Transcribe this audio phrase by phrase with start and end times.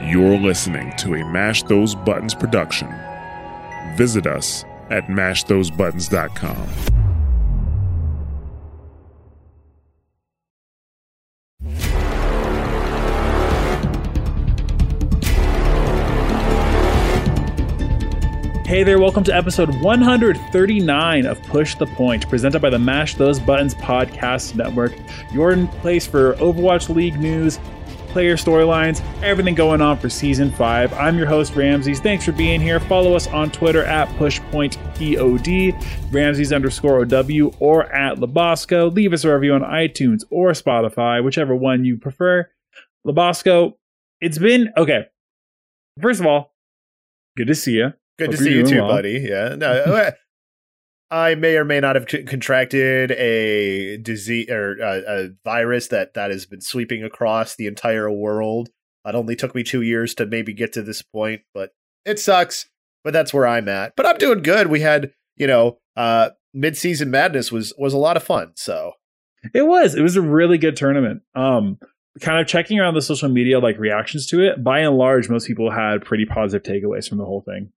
[0.00, 2.88] You're listening to a Mash Those Buttons production.
[3.96, 6.68] Visit us at mashthosebuttons.com.
[18.64, 23.40] Hey there, welcome to episode 139 of Push the Point, presented by the Mash Those
[23.40, 24.92] Buttons Podcast Network,
[25.32, 27.58] your place for Overwatch League news,
[28.18, 30.92] player storylines, everything going on for Season 5.
[30.94, 32.00] I'm your host, Ramses.
[32.00, 32.80] Thanks for being here.
[32.80, 38.92] Follow us on Twitter at PushPointPod, Ramses underscore OW, or at Labosco.
[38.92, 42.50] Leave us a review on iTunes or Spotify, whichever one you prefer.
[43.06, 43.74] Labosco,
[44.20, 45.06] it's been, okay,
[46.02, 46.56] first of all,
[47.36, 47.92] good to see you.
[48.18, 48.88] Good Hope to see you too, well.
[48.88, 49.24] buddy.
[49.30, 49.54] Yeah.
[49.54, 50.10] No, uh,
[51.10, 56.14] I may or may not have c- contracted a disease or uh, a virus that
[56.14, 58.68] that has been sweeping across the entire world.
[59.06, 61.70] It only took me two years to maybe get to this point, but
[62.04, 62.68] it sucks.
[63.04, 63.94] But that's where I'm at.
[63.96, 64.66] But I'm doing good.
[64.66, 68.52] We had, you know, uh, mid-season madness was was a lot of fun.
[68.56, 68.92] So
[69.54, 69.94] It was.
[69.94, 71.22] It was a really good tournament.
[71.34, 71.78] Um,
[72.20, 74.62] kind of checking around the social media like reactions to it.
[74.62, 77.72] By and large, most people had pretty positive takeaways from the whole thing.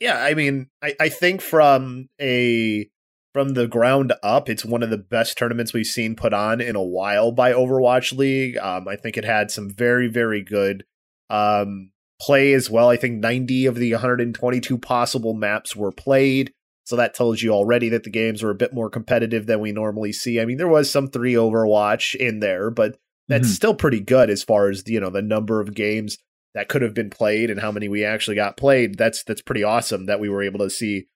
[0.00, 2.88] Yeah, I mean, I, I think from a
[3.32, 6.74] from the ground up, it's one of the best tournaments we've seen put on in
[6.74, 8.56] a while by Overwatch League.
[8.56, 10.84] Um, I think it had some very, very good
[11.28, 12.88] um, play as well.
[12.88, 16.50] I think 90 of the 122 possible maps were played.
[16.84, 19.70] So that tells you already that the games were a bit more competitive than we
[19.72, 20.40] normally see.
[20.40, 22.96] I mean, there was some three Overwatch in there, but
[23.28, 23.54] that's Mhm.
[23.54, 26.16] still pretty good as far as you know the number of games
[26.56, 28.96] that could have been played and how many we actually got played.
[28.98, 31.06] That's that's pretty awesome that we were able to see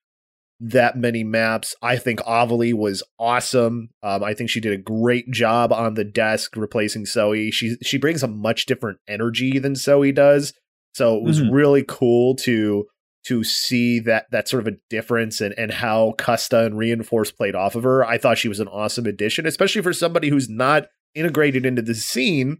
[0.59, 1.75] that many maps.
[1.81, 3.89] I think Avali was awesome.
[4.03, 7.49] Um, I think she did a great job on the desk replacing Zoe.
[7.51, 10.53] She she brings a much different energy than Zoe does.
[10.93, 11.51] So it was Mhm.
[11.51, 12.85] really cool to
[13.25, 17.55] to see that that sort of a difference and and how Custa and Reinforce played
[17.55, 18.05] off of her.
[18.05, 21.95] I thought she was an awesome addition, especially for somebody who's not integrated into the
[21.95, 22.57] scene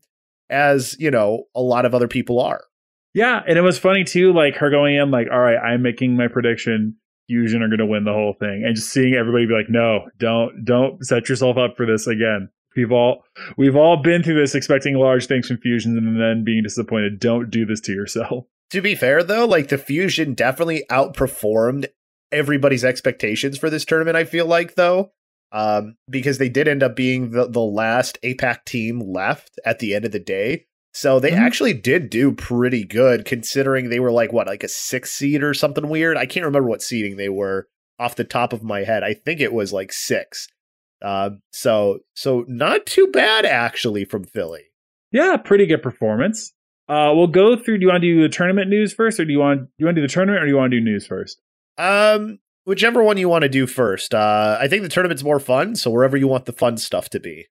[0.49, 2.63] as you know a lot of other people are.
[3.13, 6.15] Yeah, and it was funny too, like her going in like, all right, I'm making
[6.15, 6.95] my prediction.
[7.27, 10.09] Fusion are going to win the whole thing, and just seeing everybody be like, no,
[10.17, 12.49] don't, don't set yourself up for this again.
[12.75, 13.23] We've all,
[13.57, 17.19] we've all been through this, expecting large things from Fusion, and then being disappointed.
[17.19, 18.45] Don't do this to yourself.
[18.71, 21.87] To be fair, though, like the Fusion definitely outperformed
[22.31, 24.15] everybody's expectations for this tournament.
[24.15, 25.11] I feel like, though,
[25.51, 29.93] um, because they did end up being the the last APAC team left at the
[29.93, 30.67] end of the day.
[30.93, 31.37] So they Mhm.
[31.39, 35.53] actually did do pretty good, considering they were like what, like a six seed or
[35.53, 36.17] something weird.
[36.17, 39.03] I can't remember what seeding they were off the top of my head.
[39.03, 40.47] I think it was like six.
[41.01, 44.65] Uh, so so not too bad actually from Philly.
[45.11, 46.53] Yeah, pretty good performance.
[46.89, 47.77] Uh, we'll go through.
[47.77, 49.85] Do you want to do the tournament news first, or do you want do you
[49.85, 51.41] want to do the tournament, or do you want to do news first?
[51.77, 54.13] Um, whichever one you want to do first.
[54.13, 57.19] Uh, I think the tournament's more fun, so wherever you want the fun stuff to
[57.19, 57.47] be.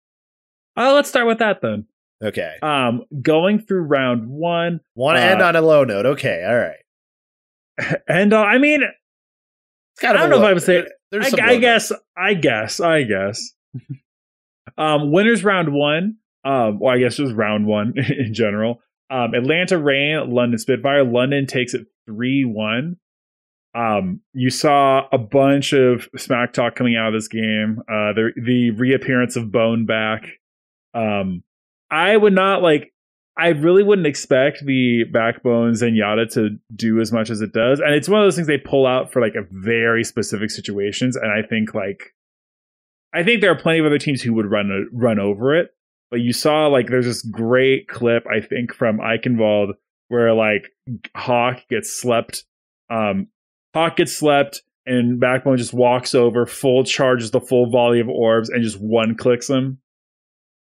[0.76, 1.86] Uh, let's start with that then.
[2.22, 2.54] Okay.
[2.62, 6.06] Um, going through round one, Want to uh, end on a low note?
[6.06, 6.44] Okay.
[6.46, 7.98] All right.
[8.08, 11.46] and uh, I mean, It's kind I don't know if I would say- There's I,
[11.46, 13.52] I guess, I guess, I guess.
[14.78, 16.16] um, winners round one.
[16.44, 18.80] Um, well, I guess just round one in general.
[19.10, 21.04] Um, Atlanta Reign, London Spitfire.
[21.04, 22.96] London takes it three one.
[23.74, 27.80] Um, you saw a bunch of smack talk coming out of this game.
[27.88, 30.26] Uh, the the reappearance of Bone back.
[30.94, 31.42] Um,
[31.90, 32.92] I would not like.
[33.36, 37.94] I really wouldn't expect the backbone Zenyatta to do as much as it does, and
[37.94, 41.16] it's one of those things they pull out for like a very specific situations.
[41.16, 42.14] And I think like,
[43.14, 45.70] I think there are plenty of other teams who would run run over it.
[46.10, 49.74] But you saw like there's this great clip I think from Eichenwald
[50.08, 50.72] where like
[51.14, 52.44] Hawk gets slept,
[52.90, 53.28] um,
[53.74, 58.50] Hawk gets slept, and Backbone just walks over, full charges the full volley of orbs,
[58.50, 59.78] and just one clicks him.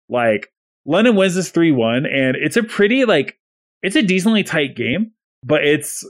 [0.08, 0.51] Like
[0.84, 3.38] London wins this 3 1, and it's a pretty, like,
[3.82, 5.12] it's a decently tight game,
[5.44, 6.04] but it's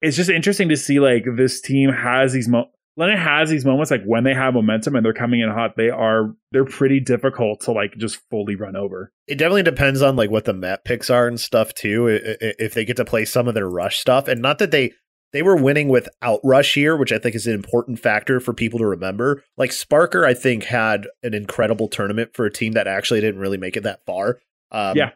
[0.00, 3.90] it's just interesting to see like this team has these mo- London has these moments
[3.90, 7.60] like when they have momentum and they're coming in hot, they are they're pretty difficult
[7.60, 9.12] to like just fully run over.
[9.26, 12.06] It definitely depends on like what the map picks are and stuff too.
[12.40, 14.92] If they get to play some of their rush stuff, and not that they
[15.32, 18.78] they were winning with outrush here, which I think is an important factor for people
[18.78, 19.44] to remember.
[19.56, 23.58] Like Sparker, I think had an incredible tournament for a team that actually didn't really
[23.58, 24.38] make it that far.
[24.72, 25.10] Um, Yeah.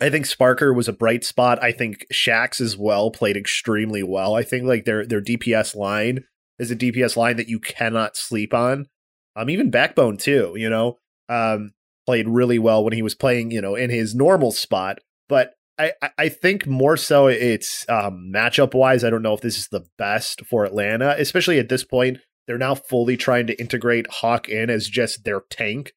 [0.00, 1.62] I think Sparker was a bright spot.
[1.62, 4.34] I think Shax as well played extremely well.
[4.34, 6.24] I think like their their DPS line
[6.58, 8.86] is a DPS line that you cannot sleep on.
[9.34, 10.54] Um, even Backbone too.
[10.56, 10.98] You know,
[11.28, 11.72] um,
[12.06, 13.50] played really well when he was playing.
[13.50, 15.00] You know, in his normal spot.
[15.28, 19.04] But I, I think more so it's um, matchup wise.
[19.04, 22.18] I don't know if this is the best for Atlanta, especially at this point.
[22.46, 25.92] They're now fully trying to integrate Hawk in as just their tank,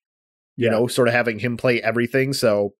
[0.58, 0.72] you Yeah.
[0.74, 2.34] know, sort of having him play everything.
[2.34, 2.74] So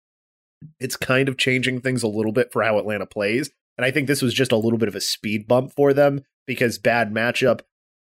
[0.80, 3.50] it's kind of changing things a little bit for how Atlanta plays.
[3.78, 6.22] And I think this was just a little bit of a speed bump for them
[6.46, 7.62] because bad matchup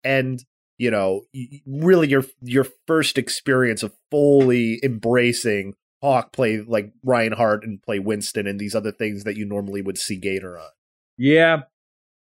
[0.03, 0.43] and
[0.77, 1.23] you know
[1.65, 8.47] really your your first experience of fully embracing Hawk play like Reinhardt and play Winston
[8.47, 10.69] and these other things that you normally would see Gator on.
[11.17, 11.61] Yeah.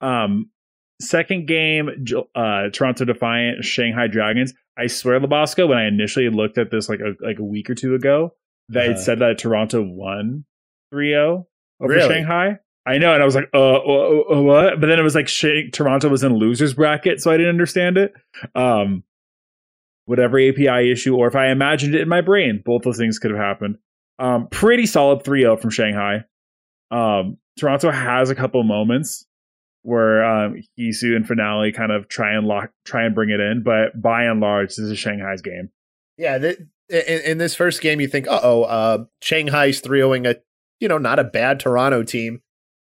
[0.00, 0.50] Um,
[1.00, 1.88] second game,
[2.34, 4.54] uh, Toronto Defiant, Shanghai Dragons.
[4.78, 7.74] I swear, Labasco, when I initially looked at this like a, like a week or
[7.74, 8.34] two ago,
[8.70, 8.98] that Uh-huh.
[9.00, 10.44] said that Toronto won
[10.94, 11.44] 3-0
[11.80, 12.08] over Really?
[12.08, 12.58] Shanghai.
[12.86, 14.80] I know, and I was like, uh, uh, uh, what?
[14.80, 17.98] But then it was like Shan- Toronto was in losers bracket, so I didn't understand
[17.98, 18.14] it.
[18.54, 19.02] Um,
[20.08, 23.30] whatever API issue, or if I imagined it in my brain, both those things could
[23.30, 23.76] have happened.
[24.18, 26.24] Um, pretty solid 3-0 from Shanghai.
[26.90, 29.26] Um, Toronto has a couple moments
[29.82, 33.62] where um, Hisu and Finale kind of try and lock, try and bring it in,
[33.62, 35.68] but by and large, this is Shanghai's game.
[36.16, 36.58] Yeah, th-
[36.88, 40.36] in, in this first game, you think, uh oh, uh, Shanghai's 3 0ing a,
[40.80, 42.40] you know, not a bad Toronto team.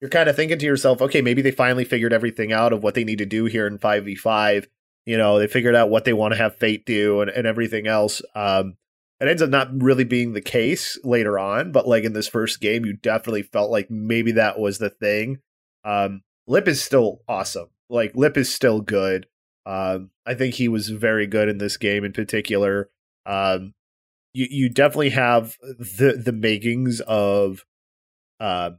[0.02, 2.94] You're kind of thinking to yourself, okay, maybe they finally figured everything out of what
[2.94, 4.68] they need to do here in 5v5.
[5.06, 7.88] You know, they figured out what they want to have Fate do and, and everything
[7.88, 8.22] else.
[8.34, 8.78] Um,
[9.20, 12.60] it ends up not really being the case later on, but like in this first
[12.60, 15.40] game, you definitely felt like maybe that was the thing.
[15.84, 17.70] Um, Lip is still awesome.
[17.90, 19.28] Like Lip is still good.
[19.66, 22.90] Um, I think he was very good in this game in particular.
[23.26, 23.74] Um,
[24.34, 27.64] you you definitely have the the makings of
[28.40, 28.72] uh,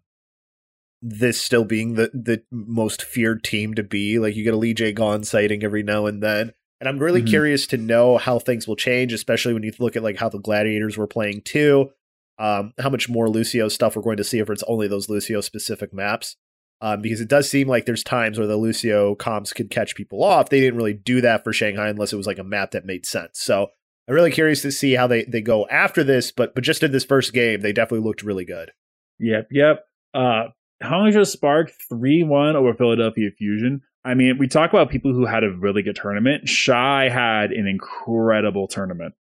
[1.03, 4.19] this still being the the most feared team to be.
[4.19, 6.53] Like you get a LeeJaeGon sighting every now and then.
[6.81, 7.29] And I'm really Mhm.
[7.29, 10.39] curious to know how things will change, especially when you look at like how the
[10.39, 11.91] gladiators were playing too.
[12.39, 15.41] Um, how much more Lucio stuff we're going to see if it's only those Lucio
[15.41, 16.37] specific maps.
[16.83, 20.23] Um, because it does seem like there's times where the Lucio comps could catch people
[20.23, 20.51] off.
[20.51, 23.07] They didn't really do that for Shanghai unless it was like a map that made
[23.07, 23.41] sense.
[23.41, 23.69] So
[24.07, 26.93] I'm really curious to see how they, they go after this, but but just in
[26.93, 28.73] this first game, they definitely looked really good.
[29.19, 29.85] Yep, yep.
[30.13, 30.49] Uh,
[30.82, 33.82] Hangzhou Spark 3 1 over Philadelphia Fusion.
[34.05, 36.49] I mean, we talk about people who had a really good tournament.
[36.49, 39.14] Shy had an incredible tournament.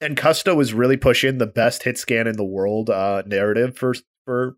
[0.00, 3.94] And Custa was really pushing the best hit scan in the world uh, narrative for
[4.24, 4.56] for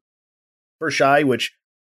[0.78, 1.52] for Shy, which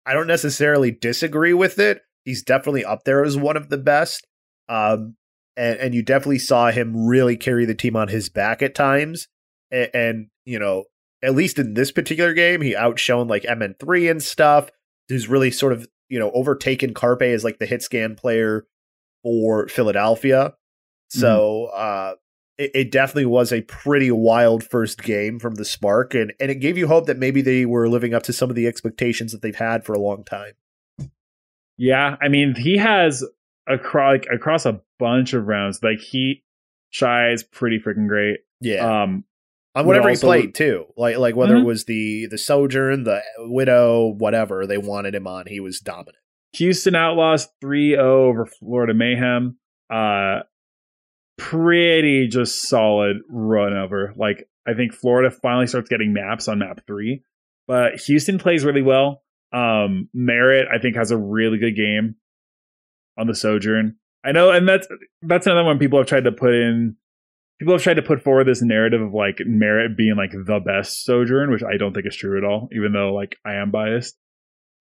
[0.07, 2.03] I don't necessarily disagree with it.
[2.25, 4.27] He's definitely up there as one of the best.
[4.69, 5.17] Um,
[5.57, 9.29] and, and you definitely saw him really carry the team on his back at times.
[9.71, 10.85] And, and you know,
[11.23, 14.71] at least in this particular game, he outshone like MN3 and stuff.
[15.09, 18.67] Who's really sort of you know overtaken Carpe as like the hit scan player
[19.23, 20.55] for Philadelphia.
[21.09, 22.15] So uh,
[22.57, 26.57] it, it definitely was a pretty wild first game from the Spark, and and it
[26.57, 29.43] gave you hope that maybe they were living up to some of the expectations that
[29.43, 30.53] they've had for a long time.
[31.77, 33.25] Yeah, I mean, he has
[33.67, 35.83] across like, across a bunch of rounds.
[35.83, 36.43] Like he
[36.91, 38.41] Shy is pretty freaking great.
[38.61, 39.25] Yeah, Um,
[39.75, 40.87] on whatever he played too.
[40.97, 41.63] Like like whether Mhm.
[41.63, 46.17] it was the the Sojourn, the Widow, whatever they wanted him on, he was dominant.
[46.55, 49.57] Houston Outlaws 3-0 over Florida Mayhem.
[49.89, 50.41] Uh,
[51.39, 54.13] pretty just solid run over.
[54.17, 57.25] Like I think Florida finally starts getting maps on map three,
[57.67, 59.23] but Houston plays really well.
[59.53, 62.17] Um, Merritt I think has a really good game
[63.19, 63.97] on the Sojourn.
[64.25, 64.87] I know, and that's
[65.23, 66.97] that's another one people have tried to put in.
[67.63, 71.05] People have tried to put forward this narrative of like Merit being like the best
[71.05, 72.69] Sojourn, which I don't think is true at all.
[72.75, 74.17] Even though like I am biased,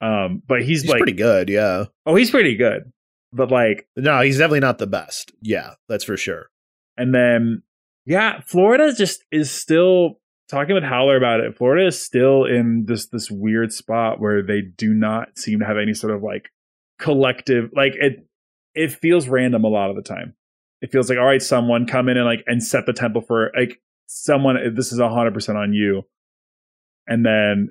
[0.02, 1.86] um, but he's, He's like pretty good, yeah.
[2.08, 2.92] Oh, he's pretty good.
[3.32, 5.32] But like, No, he's definitely not the best.
[5.44, 6.50] Yeah, that's for sure.
[6.98, 7.62] and then
[8.08, 10.20] yeah, Florida just is still
[10.50, 11.56] talking with Howler about it.
[11.56, 15.78] Florida is still in this this weird spot where they do not seem to have
[15.78, 16.50] any sort of like
[16.98, 18.26] collective like it
[18.74, 20.34] it feels random a lot of the time.
[20.82, 23.52] It feels like all right, someone come in and like and set the tempo for
[23.58, 26.04] like someone this is hundred percent on you.
[27.08, 27.70] And then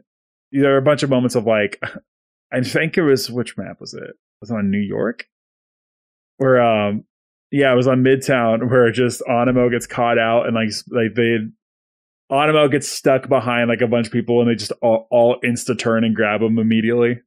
[0.53, 1.83] there are a bunch of moments of like
[2.53, 4.11] I think it was which map was it?
[4.41, 5.27] Was it on New York?
[6.39, 7.05] Where um
[7.51, 11.39] yeah, it was on Midtown where just Onimo gets caught out and like like they
[12.31, 15.77] Onimo gets stuck behind like a bunch of people and they just all, all insta
[15.77, 17.21] turn and grab him immediately.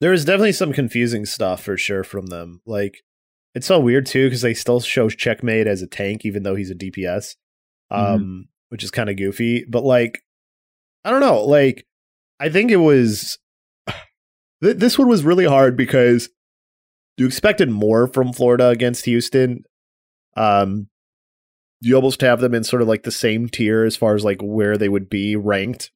[0.00, 2.62] There is definitely some confusing stuff for sure from them.
[2.66, 3.04] Like
[3.54, 6.70] it's so weird too because they still show Checkmate as a tank even though he's
[6.70, 7.36] a DPS,
[7.90, 9.64] um, which is kind of goofy.
[9.68, 10.22] But like,
[11.04, 11.44] I don't know.
[11.44, 11.86] Like,
[12.40, 13.38] I think it was
[14.62, 16.28] th- this one was really hard because
[17.16, 19.64] you expected more from Florida against Houston.
[20.36, 20.88] Um,
[21.80, 24.40] you almost have them in sort of like the same tier as far as like
[24.40, 25.92] where they would be ranked.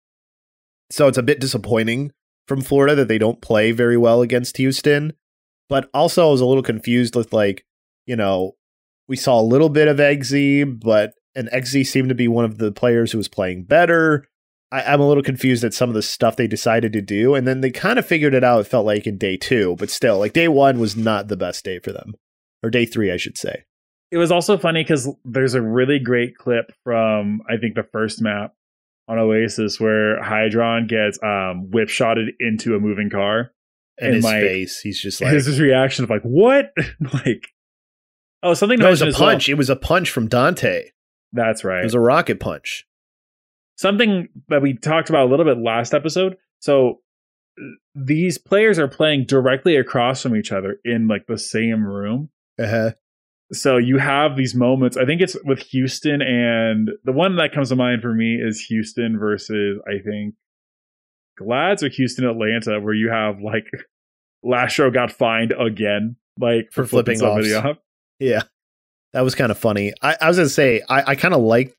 [0.90, 2.12] So it's a bit disappointing
[2.46, 5.14] from Florida that they don't play very well against Houston.
[5.68, 7.64] But also, I was a little confused with like,
[8.06, 8.52] you know,
[9.08, 12.58] we saw a little bit of Eggsy, but and Eggsy seemed to be one of
[12.58, 14.26] the players who was playing better.
[14.70, 17.46] I, I'm a little confused at some of the stuff they decided to do, and
[17.46, 18.60] then they kind of figured it out.
[18.60, 21.64] It felt like in day two, but still, like day one was not the best
[21.64, 22.14] day for them,
[22.62, 23.64] or day three, I should say.
[24.10, 28.22] It was also funny because there's a really great clip from I think the first
[28.22, 28.54] map
[29.06, 31.70] on Oasis where Hydron gets um
[32.40, 33.52] into a moving car.
[34.00, 36.72] And, And, his like, face, he's just like, His, reaction of like, what?
[37.12, 37.48] like
[38.42, 39.48] Oh, something no, it was a mentioned as well- punch.
[39.48, 40.84] It was a punch from Danteh.
[41.32, 41.80] That's right.
[41.80, 42.86] It was a rocket punch.
[43.76, 46.36] something that we talked about a little bit last episode.
[46.60, 47.00] So
[47.94, 52.30] these players are playing directly across from each other in like the same room.
[52.60, 52.92] Uh-huh.
[53.52, 54.96] So you have these moments.
[54.96, 58.60] I think it's with Houston and the one that comes to mind for me is
[58.68, 60.34] Houston versus I think
[61.38, 63.70] Glads or Houston Atlanta, where you have like
[64.44, 67.64] Lastro got fined again, like For flipping somebody offs.
[67.66, 67.76] off.
[68.18, 68.42] Yeah.
[69.12, 69.92] That was kind of funny.
[70.02, 71.74] I, I was gonna say I, I kind of like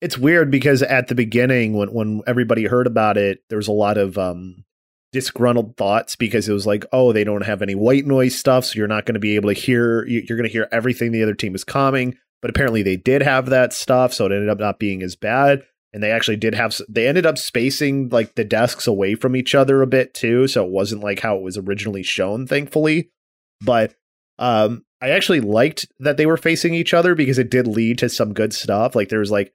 [0.00, 3.72] it's weird because at the beginning when when everybody heard about it, there was a
[3.72, 4.64] lot of um
[5.12, 8.74] disgruntled thoughts because it was like, oh, they don't have any white noise stuff, so
[8.76, 11.22] you're not going to be able to hear you- you're going to hear everything the
[11.22, 12.16] other team is coming.
[12.42, 15.62] But apparently they did have that stuff, so it ended up not being as bad.
[15.92, 19.54] And they actually did have they ended up spacing like the desks away from each
[19.54, 23.10] other a bit too, so it wasn't like how it was originally shown, thankfully.
[23.60, 23.94] But
[24.38, 28.08] um I actually liked that they were facing each other because it did lead to
[28.08, 28.94] some good stuff.
[28.96, 29.54] Like there was like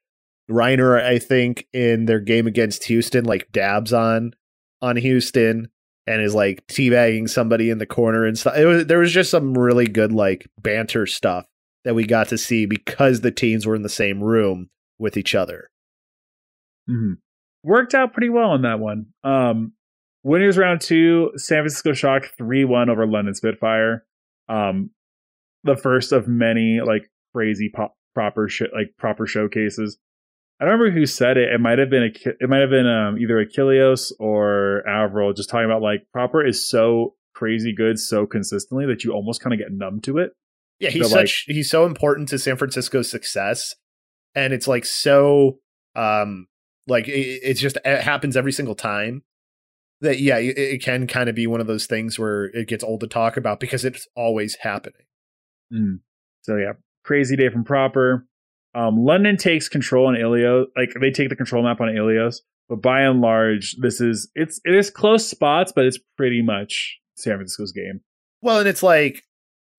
[0.50, 4.34] Reiner, I think, in their game against Houston, like dabs on
[4.82, 5.70] on Houston
[6.06, 8.58] and is like teabagging somebody in the corner and stuff.
[8.58, 11.46] It was, there was just some really good like banter stuff
[11.86, 15.36] that we got to see because the teams were in the same room with each
[15.36, 15.70] other.
[16.90, 17.18] Mhm.
[17.64, 19.08] Worked out pretty well on that one.
[19.24, 19.74] Um,
[20.24, 24.06] winners round two: San Francisco Shock three one over London Spitfire.
[24.50, 24.90] Um,
[25.64, 29.98] the first of many like crazy pop, proper sh- like proper showcases.
[30.60, 31.52] I don't remember who said it.
[31.52, 35.50] It might have been a it might have been um, either Achilios or Avril just
[35.50, 39.60] talking about like proper is so crazy good so consistently that you almost kind of
[39.60, 40.32] get numb to it.
[40.80, 43.74] Yeah, he's like- such he's so important to San Francisco's success,
[44.36, 45.60] and it's like so
[45.96, 46.48] um
[46.88, 47.12] like it,
[47.44, 49.24] it's just it happens every single time.
[50.02, 52.84] That yeah, it, it can kind of be one of those things where it gets
[52.84, 55.06] old to talk about because it's always happening.
[55.74, 56.00] Mm.
[56.42, 56.74] So yeah,
[57.04, 58.28] crazy day from proper.
[58.76, 60.66] Um, London takes control on Ilios.
[60.76, 62.38] Like they take the control map on Ilios,
[62.68, 67.00] but by and large, this is it's it is close spots, but it's pretty much
[67.16, 68.02] San Francisco's game.
[68.42, 69.24] Well, and it's like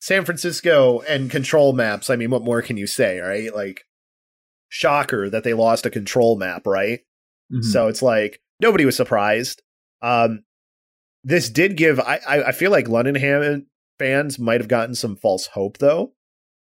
[0.01, 2.09] San Francisco and control maps.
[2.09, 3.55] I mean, what more can you say, right?
[3.55, 3.85] Like,
[4.75, 7.01] shocker that they lost a control map, right?
[7.53, 7.63] Mhm.
[7.63, 9.63] So it's like nobody was surprised.
[10.03, 10.43] Um,
[11.23, 12.01] this did give.
[12.01, 13.67] I I, feel like London Ham
[14.01, 16.13] fans might have gotten some false hope though,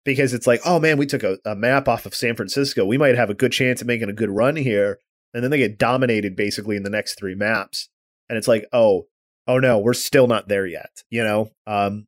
[0.04, 2.87] because it's like, oh man, we took a, a map off of San Francisco.
[2.87, 4.99] We might have a good chance at making a good run here,
[5.35, 7.90] and then they get dominated basically in the next three maps,
[8.30, 9.09] and it's like, oh,
[9.47, 11.04] oh no, we're still not there yet.
[11.11, 12.07] You know, um,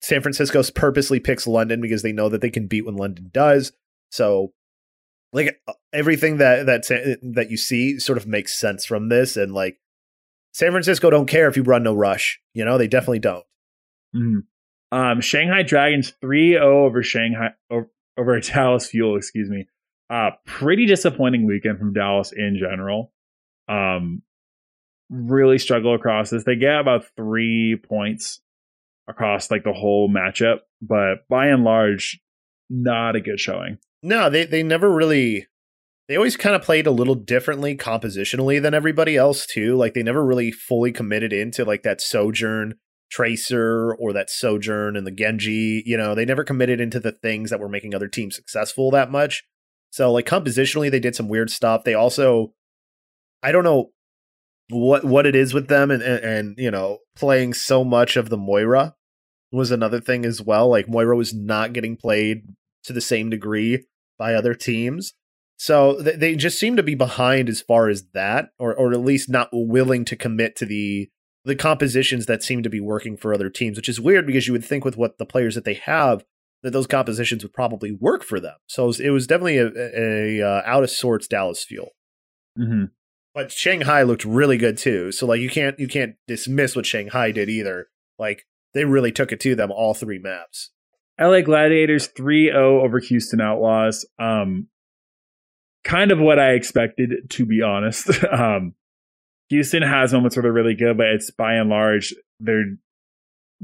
[0.00, 3.72] San Francisco purposely picks London because they know that they can beat when London does.
[4.10, 4.52] So
[5.32, 9.52] like uh, everything that that that you see sort of makes sense from this and
[9.52, 9.78] like
[10.52, 12.40] San Francisco don't care if you run no rush.
[12.54, 13.44] You know, they definitely don't.
[14.14, 14.44] Mhm.
[14.90, 19.68] Um, Shanghai Dragons 3-0 over Shanghai over, over Dallas Fuel, excuse me.
[20.10, 23.12] Uh, pretty disappointing weekend from Dallas in general.
[23.68, 24.22] Um,
[25.10, 26.44] really struggle across this.
[26.44, 28.40] They get about three points
[29.06, 32.20] across like the whole matchup, but by and large,
[32.70, 33.78] not a good showing.
[34.02, 35.46] No, they they never really
[36.08, 39.76] they always kind of played a little differently compositionally than everybody else too.
[39.76, 42.74] Like they never really fully committed into like that Sojourn
[43.10, 47.50] Tracer or that Sojourn and the Genji, you know, they never committed into the things
[47.50, 49.44] that were making other teams successful that much.
[49.90, 51.84] So like compositionally they did some weird stuff.
[51.84, 52.54] They also
[53.42, 53.90] I don't know
[54.70, 58.30] what what it is with them and and, and you know, playing so much of
[58.30, 58.94] the Moira
[59.52, 60.70] was another thing as well.
[60.70, 62.42] Like Moira was not getting played
[62.84, 63.84] to the same degree
[64.18, 65.14] by other teams.
[65.56, 69.00] So th- they just seem to be behind as far as that, or or at
[69.00, 71.10] least not willing to commit to the
[71.44, 74.52] the compositions that seem to be working for other teams, which is weird because you
[74.52, 76.24] would think with what the players that they have
[76.62, 78.56] that those compositions would probably work for them.
[78.66, 81.90] So it was, it was definitely a, a, a uh, out of sorts Dallas fuel.
[82.58, 82.86] Mm-hmm.
[83.34, 85.12] But Shanghai looked really good too.
[85.12, 87.88] So like you can't you can't dismiss what Shanghai did either.
[88.18, 88.44] Like
[88.74, 90.70] they really took it to them all three maps.
[91.20, 94.06] LA Gladiators 3-0 over Houston Outlaws.
[94.18, 94.68] Um,
[95.84, 98.10] kind of what I expected, to be honest.
[98.32, 98.74] um,
[99.48, 102.76] Houston has moments where they're really good, but it's by and large they're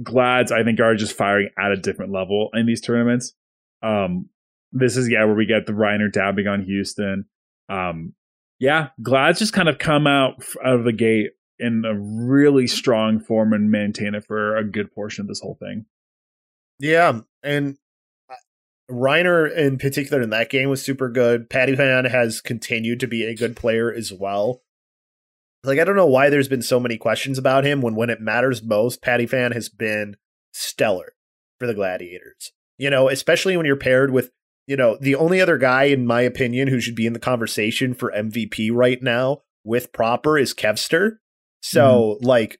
[0.02, 0.50] glads.
[0.50, 3.34] I think are just firing at a different level in these tournaments.
[3.82, 4.30] Um,
[4.72, 7.26] this is yeah where we get the Reiner dabbing on Houston.
[7.68, 8.14] Um,
[8.58, 13.52] yeah, glads just kind of come out of the gate in a really strong form
[13.52, 15.86] and maintain it for a good portion of this whole thing.
[16.78, 17.76] Yeah, and
[18.30, 18.34] uh,
[18.90, 21.48] Reiner in particular in that game was super good.
[21.48, 24.62] Patiphan has continued to be a good player as well.
[25.62, 28.20] Like I don't know why there's been so many questions about him when when it
[28.20, 30.16] matters most, Patiphan has been
[30.52, 31.14] stellar
[31.58, 32.52] for the Gladiators.
[32.76, 34.30] You know, especially when you're paired with,
[34.66, 37.94] you know, the only other guy in my opinion who should be in the conversation
[37.94, 41.18] for MVP right now with proper is Kevster.
[41.62, 42.26] So, mm-hmm.
[42.26, 42.58] like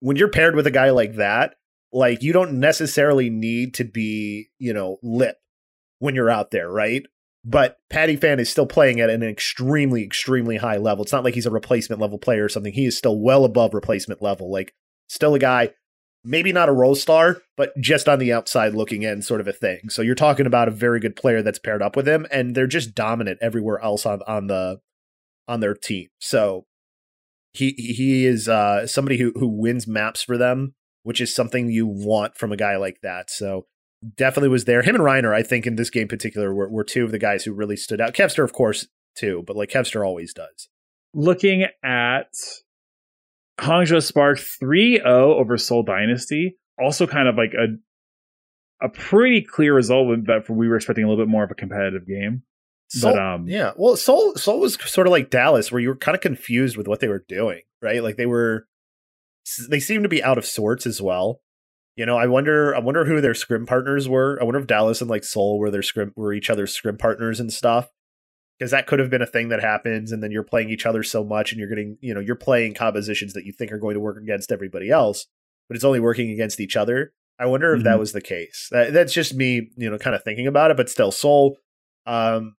[0.00, 1.56] when you're paired with a guy like that,
[1.94, 5.36] like you don't necessarily need to be, you know, lip
[6.00, 7.06] when you're out there, right?
[7.44, 11.04] but Patiphan is still playing at an extremely, extremely high level.
[11.04, 12.72] It's not like he's a replacement level player or something.
[12.72, 14.50] He is still well above replacement level.
[14.50, 14.72] Like,
[15.08, 15.70] still a guy,
[16.24, 19.52] maybe not a role star, but just on the outside looking in, sort of a
[19.52, 19.90] thing.
[19.90, 22.66] So you're talking about a very good player that's paired up with him, and they're
[22.66, 24.80] just dominant everywhere else on on the
[25.46, 26.08] on their team.
[26.18, 26.64] So
[27.52, 30.74] he he is uh, somebody who who wins maps for them,
[31.04, 33.30] which is something you want from a guy like that.
[33.30, 33.66] So
[34.16, 34.82] definitely was there.
[34.82, 37.18] Him and Reiner, I think, in this game in particular, were, were two of the
[37.18, 38.14] guys who really stood out.
[38.14, 40.68] Kevster, of course, too, but like Kevster always does.
[41.14, 42.34] Looking at
[43.60, 47.76] Hangzhou Spark 3 0 over Seoul Dynasty, also kind of like a
[48.84, 52.06] a pretty clear result that we were expecting a little bit more of a competitive
[52.06, 52.42] game.
[52.88, 55.96] Seoul, but um yeah, well Seoul Seoul was sort of like Dallas where you were
[55.96, 58.02] kind of confused with what they were doing, right?
[58.02, 58.66] Like they were
[59.68, 61.40] they seem to be out of sorts as well.
[61.96, 62.74] You know, I wonder.
[62.74, 64.38] I wonder who their scrim partners were.
[64.40, 67.40] I wonder if Dallas and like Seoul were their scrim were each other's scrim partners
[67.40, 67.88] and stuff.
[68.58, 71.02] Because that could have been a thing that happens, and then you're playing each other
[71.02, 73.94] so much, and you're getting, you know, you're playing compositions that you think are going
[73.94, 75.26] to work against everybody else,
[75.68, 77.12] but it's only working against each other.
[77.36, 77.86] I wonder if mm-hmm.
[77.86, 78.68] that was the case.
[78.70, 80.76] That, that's just me, you know, kind of thinking about it.
[80.76, 81.56] But still, Seoul,
[82.06, 82.54] um,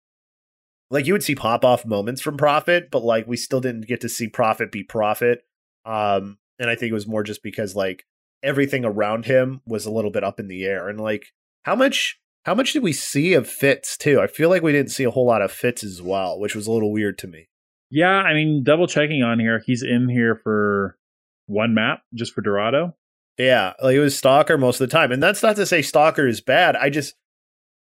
[0.90, 4.00] like you would see pop off moments from Profit, but like we still didn't get
[4.00, 5.42] to see Profit be Profit.
[5.84, 8.04] Um, and I think it was more just because like
[8.42, 10.88] everything around him was a little bit up in the air.
[10.88, 14.20] And like, how much how much did we see of FITS too?
[14.20, 16.66] I feel like we didn't see a whole lot of FITS as well, which was
[16.66, 17.48] a little weird to me.
[17.90, 20.98] Yeah, I mean, double checking on here, he's in here for
[21.46, 22.96] one map just for Dorado.
[23.38, 26.26] Yeah, like it was Stalker most of the time, and that's not to say Stalker
[26.26, 26.76] is bad.
[26.76, 27.14] I just,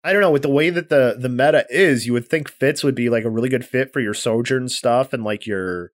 [0.03, 2.85] I don't know, with the way that the the meta is, you would think FITS
[2.85, 5.93] would be like a really good fit for your Sojourn stuff and like your,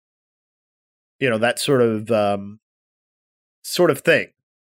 [1.20, 2.58] you know, that sort of um,
[3.62, 4.28] sort of thing.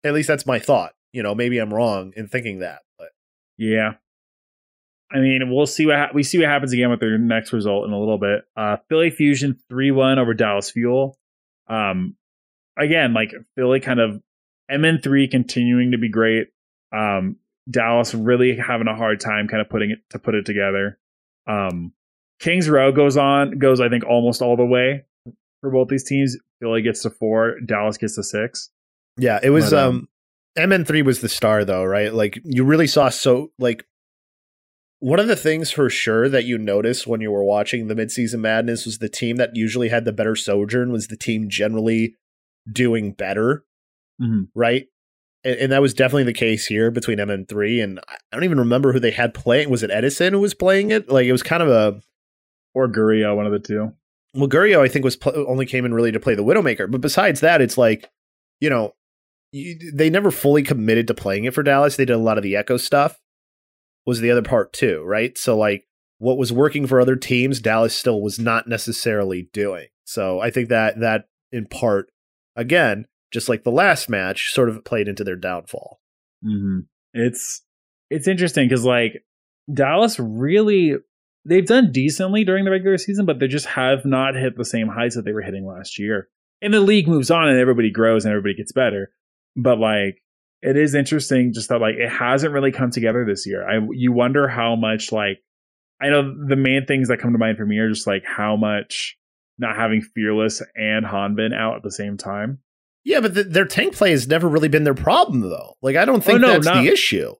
[0.03, 0.91] At least that's my thought.
[1.13, 3.09] You know, maybe I'm wrong in thinking that, but
[3.57, 3.93] yeah.
[5.11, 7.85] I mean, we'll see what ha- we see what happens again with their next result
[7.85, 8.45] in a little bit.
[8.57, 11.17] Uh, Philly Fusion three one over Dallas Fuel.
[11.67, 12.15] Um,
[12.77, 14.21] again, like Philly kind of
[14.69, 16.47] MN three continuing to be great.
[16.91, 17.37] Um,
[17.69, 20.97] Dallas really having a hard time kind of putting it to put it together.
[21.47, 21.93] Um,
[22.39, 25.05] Kings Row goes on goes I think almost all the way
[25.63, 26.37] for both these teams.
[26.59, 28.69] Philly gets to four, Dallas gets to six.
[29.17, 30.07] Yeah, it was but, um,
[30.57, 32.13] um MN3 was the star though, right?
[32.13, 33.85] Like you really saw so like
[34.99, 38.39] one of the things for sure that you noticed when you were watching the midseason
[38.39, 42.15] madness was the team that usually had the better sojourn was the team generally
[42.71, 43.63] doing better.
[44.21, 44.43] Mm-hmm.
[44.53, 44.87] Right?
[45.43, 48.93] And, and, that was definitely the case here between MN3 and I don't even remember
[48.93, 49.69] who they had playing.
[49.69, 51.09] Was it Edison who was playing it?
[51.09, 52.01] Like it was kind of a
[52.73, 53.93] or Gurio, one of the two.
[54.33, 57.01] Well, Gurio, I think was pl- only came in really to play the Widowmaker, but
[57.01, 58.09] besides that, it's like
[58.59, 58.93] you know
[59.51, 61.95] you, they never fully committed to playing it for Dallas.
[61.95, 63.19] They did a lot of the echo stuff.
[64.05, 65.37] Was the other part too, right?
[65.37, 65.85] So like
[66.17, 69.87] what was working for other teams, Dallas still was not necessarily doing.
[70.05, 72.07] So I think that that in part,
[72.55, 75.99] again, just like the last match, sort of played into their downfall.
[76.43, 76.79] Mm-hmm.
[77.13, 77.61] It's
[78.09, 79.23] it's interesting because like
[79.71, 80.95] Dallas really
[81.45, 84.87] they've done decently during the regular season, but they just have not hit the same
[84.87, 86.29] heights that they were hitting last year.
[86.61, 89.11] And the league moves on and everybody grows and everybody gets better
[89.55, 90.21] but like
[90.61, 93.67] it is interesting just that like it hasn't really come together this year.
[93.67, 95.39] I you wonder how much like
[96.01, 98.55] I know the main things that come to mind for me are just like how
[98.55, 99.17] much
[99.57, 102.59] not having Fearless and Hanbin out at the same time.
[103.05, 105.75] Yeah, but the, their tank play has never really been their problem though.
[105.81, 107.33] Like I don't oh, think oh, no, that's not, the issue.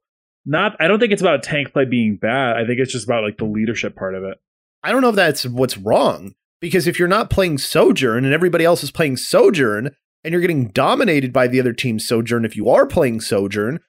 [0.45, 2.57] Not I don't think it's about tank play being bad.
[2.57, 4.39] I think it's just about like the leadership part of it.
[4.83, 8.65] I don't know if that's what's wrong because if you're not playing Sojourn and everybody
[8.65, 12.69] else is playing Sojourn, and you're getting dominated by the other team's Sojourn if you
[12.69, 13.79] are playing Sojourn,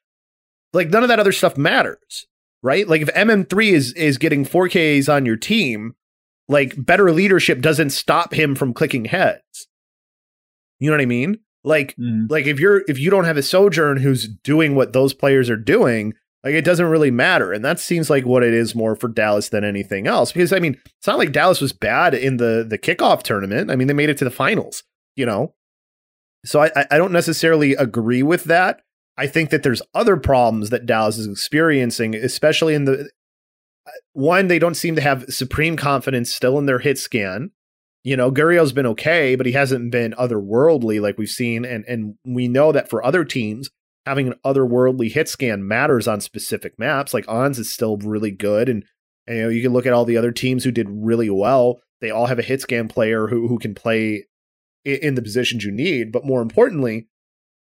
[0.73, 2.27] like none of that other stuff matters,
[2.63, 2.87] right?
[2.89, 5.95] Like if MN3 is is getting 4Ks on your team,
[6.49, 9.67] like better leadership doesn't stop him from clicking heads.
[10.79, 11.39] You know what I mean?
[11.65, 12.31] Like Mhm.
[12.31, 15.57] like if you're if you don't have a sojourn who's doing what those players are
[15.57, 17.53] doing, like it doesn't really matter.
[17.53, 20.31] And that seems like what it is more for Dallas than anything else.
[20.31, 23.71] Because I mean, it's not like Dallas was bad in the the kickoff tournament.
[23.71, 24.83] I mean, they made it to the finals,
[25.17, 25.55] you know.
[26.45, 28.83] So I I- don't necessarily agree with that.
[29.17, 33.09] I think that there's other problems that Dallas is experiencing, especially in the
[33.87, 37.53] uh, one, they don't seem to have supreme confidence still in their hit scan.
[38.03, 42.17] You know, Gurriel's been okay, but he hasn't been otherworldly like we've seen, and and
[42.27, 43.71] we know that for other teams,
[44.07, 47.15] having an otherworldly hit scan matters on specific maps.
[47.15, 48.85] Like Ons is still really good, and,
[49.27, 51.81] and you know you can look at all the other teams who did really well.
[52.01, 54.27] They all have a hit scan player who who can play
[54.87, 57.09] i- in the positions you need, but more importantly,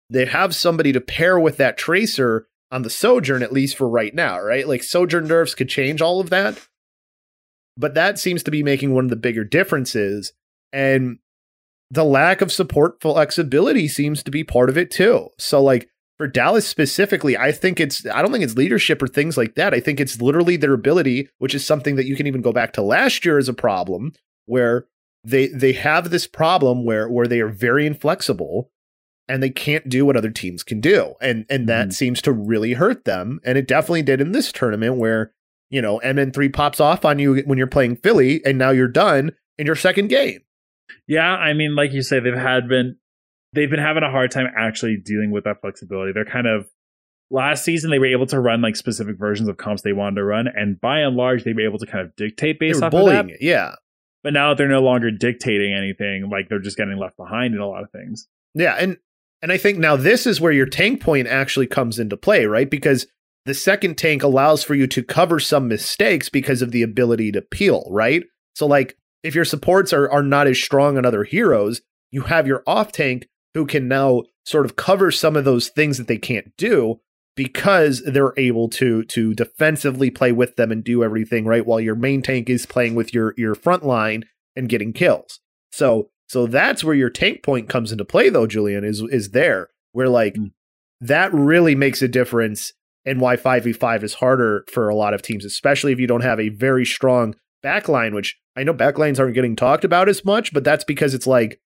[0.09, 4.15] they have somebody to pair with that tracer on the Sojourn, at least for right
[4.15, 4.67] now, right?
[4.67, 6.59] Like Sojourn nerfs could change all of that.
[7.77, 10.33] But that seems to be making one of the bigger differences.
[10.73, 11.19] And
[11.91, 15.29] the lack of support flexibility seems to be part of it too.
[15.39, 15.89] So, like
[16.21, 19.73] for Dallas specifically, I think it's, I don't think it's leadership or things like that.
[19.73, 22.75] I think it's literally their ability, which is something that you can even go back
[22.75, 24.13] to last year as a problem
[24.45, 24.85] where
[25.25, 28.71] they they have this problem where where they are very inflexible
[29.29, 31.15] and they can't do what other teams can do.
[31.23, 31.93] And and that Mhm.
[31.95, 33.41] seems to really hurt them.
[33.43, 35.33] And it definitely did in this tournament where,
[35.71, 39.33] you know, MN3 pops off on you when you're playing Philly and now you're done
[39.57, 40.41] in your second game.
[41.07, 42.97] Yeah, I mean, like you say, they've had been
[43.53, 46.13] they've been having a hard time actually dealing with that flexibility.
[46.13, 46.69] They're kind of
[47.31, 50.25] last season they were able to run like specific versions of comps they wanted to
[50.25, 53.07] run, and by and large they were able to kind of dictate based off of
[53.07, 53.29] that.
[53.29, 53.39] it.
[53.41, 53.75] Yeah.
[54.23, 57.61] But now that they're no longer dictating anything; like they're just getting left behind in
[57.61, 58.27] a lot of things.
[58.55, 58.99] Yeah, and
[59.43, 62.71] and I think now this is where your tank point actually comes into play, right?
[62.71, 63.07] Because
[63.47, 67.41] the second tank allows for you to cover some mistakes because of the ability to
[67.41, 68.25] peel, right?
[68.55, 72.47] So like if your supports are are not as strong on other heroes, you have
[72.47, 76.19] your off tank who can now sort of cover some of those things that they
[76.19, 77.01] can't do
[77.37, 81.95] because they're able to to defensively play with them and do everything right while your
[81.95, 84.25] main tank is playing with your your front line
[84.57, 85.41] and getting kills.
[85.73, 89.69] So so that's where your tank point comes into play though, Julian, is is there
[89.93, 90.53] where like Mm.
[91.01, 92.73] that really makes a difference
[93.07, 96.39] and why 5v5 is harder for a lot of teams, especially if you don't have
[96.39, 97.35] a very strong
[97.65, 101.27] backline, which I know backlines aren't getting talked about as much, but that's because it's
[101.27, 101.59] like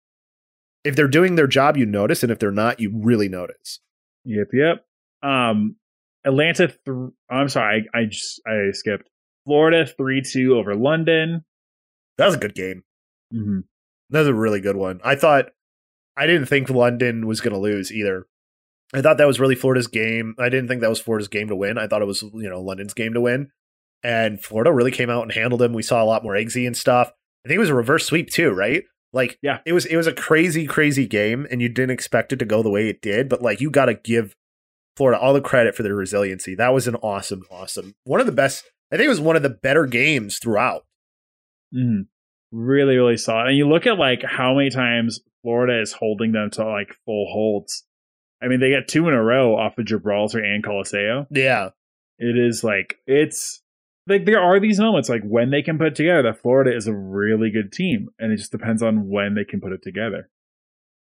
[0.85, 3.81] if they're doing their job, you notice, and if they're not, you really notice.
[4.25, 4.85] Yep, yep.
[5.23, 5.77] Um,
[6.25, 6.69] Atlanta.
[6.69, 6.97] Th-
[7.31, 9.09] I'm sorry, I, I just I skipped.
[9.45, 11.45] Florida three two over London.
[12.19, 12.85] That was a good game.
[13.33, 13.61] hmm
[14.11, 15.01] That was a really good one.
[15.03, 15.47] I thought
[16.17, 18.27] I didn't think London was going to lose either.
[18.95, 20.35] I thought that was really Florida's game.
[20.39, 21.79] I didn't think that was Florida's game to win.
[21.79, 23.51] I thought it was you know London's game to win,
[24.05, 25.73] and Florida really came out and handled them.
[25.73, 27.11] We saw a lot more eggsy and stuff.
[27.45, 28.85] I think it was a reverse sweep too, right?
[29.13, 29.59] Like Yeah.
[29.67, 32.63] it was it was a crazy crazy game, and you didn't expect it to go
[32.63, 33.29] the way it did.
[33.29, 34.35] But like you got to give
[34.97, 36.55] Florida all the credit for their resiliency.
[36.55, 38.65] That was an awesome, awesome one of the best.
[38.93, 40.85] I think it was one of the better games throughout.
[41.73, 42.03] hmm
[42.55, 43.49] Really, really solid.
[43.49, 47.27] And you look at like how many times Florida is holding them to like full
[47.33, 47.85] holds.
[48.43, 51.27] I mean, they get two in a row off of Gibraltar and Colosseo.
[51.31, 51.71] Yeah,
[52.19, 53.62] It is like it's
[54.07, 56.87] like there are these moments like when they can put it together that Florida is
[56.87, 60.31] a really good team, and it just depends on when they can put it together.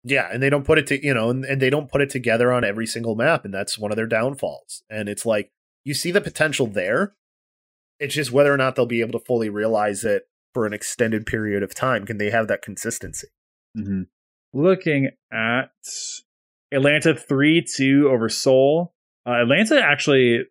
[0.03, 2.09] Yeah, and they don't put it to you know, and, and they don't put it
[2.09, 4.83] together on every single map, and that's one of their downfalls.
[4.89, 5.51] And it's like
[5.83, 7.13] you see the potential there.
[7.99, 10.23] It's just whether or not they'll be able to fully realize it
[10.53, 12.05] for an extended period of time.
[12.05, 13.27] Can they have that consistency?
[13.75, 14.03] hmm
[14.51, 15.71] Looking at
[16.71, 18.93] Atlanta 3 2 over Seoul.
[19.27, 20.45] Uh, Atlanta actually,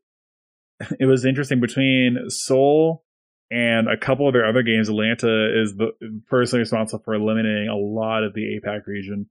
[1.01, 3.05] it was interesting between Seoul
[3.51, 4.89] and a couple of their other games.
[4.89, 5.93] Atlanta is the
[6.29, 9.29] personally responsible for eliminating a lot of the APAC region.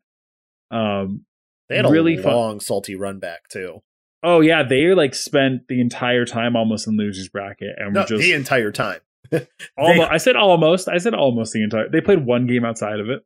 [0.72, 1.26] Um,
[1.70, 3.82] They had a Really fun- long, salty run back too.
[4.24, 8.08] oh, yeah, they like spent the entire time almost in losers bracket and No, were
[8.08, 9.00] just the entire time.
[9.78, 10.10] almost.
[10.12, 10.88] I said almost.
[10.88, 11.90] I said almost the entire.
[11.90, 13.24] They played one game outside of it.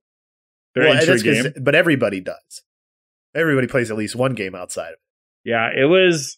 [0.76, 1.54] Their Well, entry game.
[1.62, 2.64] but everybody does.
[3.36, 5.50] Everybody plays at least one game outside of it.
[5.50, 6.38] Yeah, it was.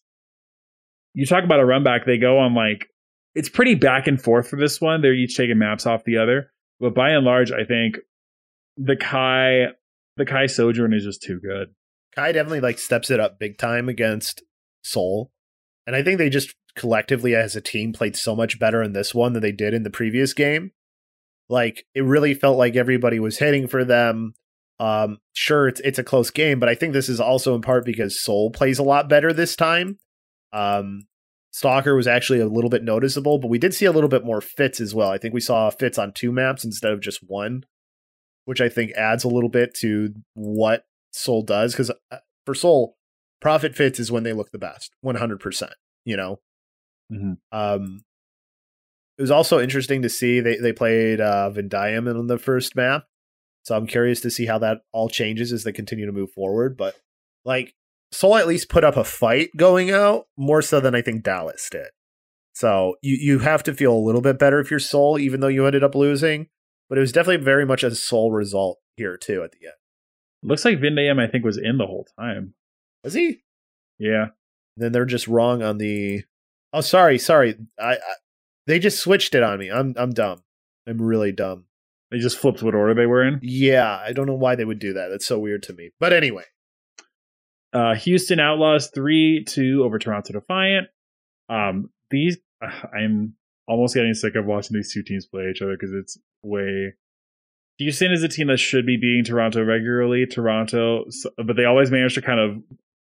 [1.13, 2.05] You talk about a run back.
[2.05, 2.87] They go on like
[3.35, 5.01] it's pretty back and forth for this one.
[5.01, 7.97] They're each taking maps off the other, but by and large, I think
[8.77, 9.67] the Kai,
[10.17, 11.69] the Kai Sojourn is just too good.
[12.15, 14.43] Kai definitely like steps it up big time against
[14.83, 15.31] Seoul.
[15.87, 19.13] And I think they just collectively as a team played so much better in this
[19.13, 20.71] one than they did in the previous game.
[21.49, 24.33] Like it really felt like everybody was hitting for them.
[24.79, 27.85] Um sure it's it's a close game, but I think this is also in part
[27.85, 29.97] because Seoul plays a lot better this time.
[30.53, 31.07] Um
[31.51, 34.41] Stalker was actually a little bit noticeable, but we did see a little bit more
[34.41, 35.09] fits as well.
[35.09, 37.65] I think we saw fits on two maps instead of just one.
[38.45, 41.71] which I think adds a little bit to what Seoul does.
[41.73, 42.97] Because uh, for Seoul,
[43.39, 45.73] profit fits is when they look the best, one hundred percent.
[46.05, 46.39] You know,
[47.11, 47.37] Mhm.
[47.53, 48.03] um,
[49.17, 53.05] it was also interesting to see they they played uh, Vindaim in the first map,
[53.63, 56.75] so I'm curious to see how that all changes as they continue to move forward.
[56.75, 56.95] But
[57.45, 57.75] like
[58.13, 61.67] Seoul at least put up a fight going out more so than I think Dallas
[61.69, 61.87] did.
[62.53, 65.47] So you you have to feel a little bit better if you're Seoul, even though
[65.47, 66.47] you ended up losing.
[66.89, 69.75] But it was definitely very much a Seoul result here too at the end.
[70.43, 72.53] Looks like Vindaim, I think, was in the whole time.
[73.03, 73.41] Was he?
[73.97, 74.27] Yeah.
[74.77, 76.23] Then they're just wrong on the.
[76.73, 77.55] Oh, sorry, sorry.
[77.79, 77.97] I, I
[78.67, 79.69] they just switched it on me.
[79.69, 80.43] I'm I'm dumb.
[80.87, 81.65] I'm really dumb.
[82.11, 83.39] They just flipped what order they were in.
[83.41, 85.07] Yeah, I don't know why they would do that.
[85.07, 85.91] That's so weird to me.
[85.99, 86.43] But anyway,
[87.73, 90.87] Uh, Houston Outlaws 3 2 over Toronto Defiant.
[91.49, 93.35] Um, these, I'm
[93.67, 96.93] almost getting sick of watching these two teams play each other because it's way.
[97.79, 100.25] Houston is a team that should be beating Toronto regularly.
[100.27, 101.05] Toronto,
[101.43, 102.61] but they always manage to kind of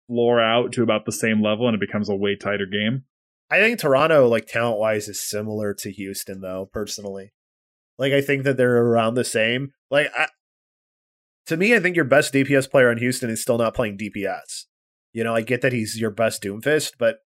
[0.08, 3.04] floor out to about the same level and it becomes a way tighter game.
[3.51, 6.67] I think Toronto, like talent wise, is similar to Houston, though.
[6.73, 7.32] Personally,
[7.99, 9.71] like I think that they're around the same.
[9.91, 10.28] Like, I,
[11.47, 14.65] to me, I think your best DPS player on Houston is still not playing DPS.
[15.13, 17.19] You know, I get that he's your best Doomfist, but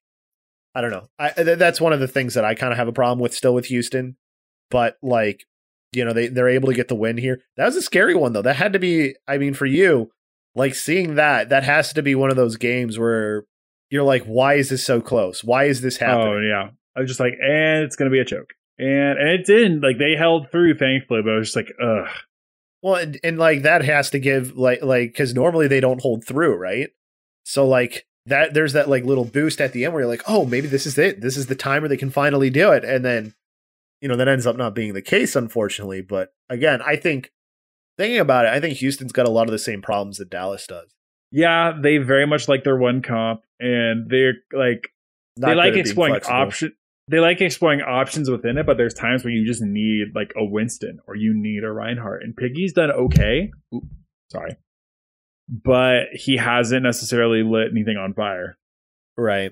[0.76, 1.08] I don't know.
[1.18, 3.34] I th- that's one of the things that I kind of have a problem with
[3.34, 4.18] still with Houston.
[4.70, 5.46] But like,
[5.92, 7.42] you know, they they're able to get the win here.
[7.58, 8.44] That was a scary one though.
[8.44, 9.16] That had to be.
[9.28, 10.12] I mean, for you,
[10.56, 13.46] like seeing that, that has to be one of those games where
[13.90, 15.44] you're like, why is this so close?
[15.44, 16.34] Why is this oh, happening?
[16.34, 16.70] Oh, yeah.
[16.96, 18.54] I was just like, and it's going to be a choke.
[18.78, 19.82] And, and it didn't.
[19.82, 22.08] Like, they held through, thankfully, but I was just like, ugh.
[22.82, 26.26] Well, and, and like that has to give like like because normally they don't hold
[26.26, 26.90] through, right?
[27.44, 30.46] So like that there's that like little boost at the end where you're like, oh,
[30.46, 31.22] maybe this is it.
[31.22, 33.34] This is the time where they can finally do it, and then
[34.02, 36.02] you know that ends up not being the case, unfortunately.
[36.02, 37.32] But again, I think
[37.98, 40.66] thinking about it, I think Houston's got a lot of the same problems that Dallas
[40.66, 40.90] does.
[41.32, 44.90] Yeah, they very much like their one comp, and they're like,
[45.38, 46.74] Not they like exploring option.
[47.10, 50.46] They like exploring options within it, but there's times where you just need like a
[50.46, 52.22] Winston or you need a Reinhardt.
[52.22, 53.52] And Piggy's done okay.
[53.74, 53.84] Oop,
[54.32, 54.58] sorry,
[55.50, 58.58] but he hasn't necessarily lit anything on fire.
[59.18, 59.52] right?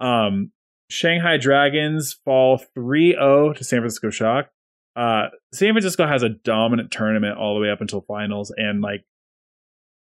[0.00, 0.52] Um,
[0.88, 4.48] Shanghai Dragons fall 3-0 to San Francisco Shock.
[4.96, 9.04] Uh, San Francisco has a dominant tournament all the way up until finals, and like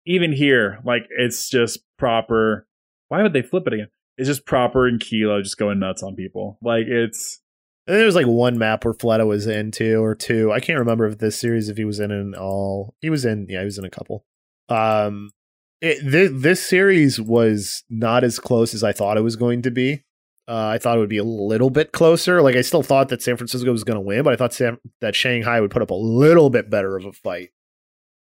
[0.05, 2.67] even here, like it's just proper.
[3.07, 3.87] Why would they flip it again?
[4.17, 6.57] It's just proper and Kilo just going nuts on people.
[6.61, 7.41] Like it's
[7.87, 10.51] And there was like one map where Fleta was in two or two.
[10.51, 12.95] I can't remember if this series if he was in in all.
[13.01, 13.47] He was in.
[13.49, 14.25] Yeah, he was in a couple.
[14.69, 15.31] Um,
[15.81, 19.71] it, this, this series was not as close as I thought it was going to
[19.71, 20.03] be.
[20.47, 22.41] Uh, I thought it would be a little bit closer.
[22.41, 24.77] Like I still thought that San Francisco was going to win, but I thought San,
[24.99, 27.49] that Shanghai would put up a little bit better of a fight.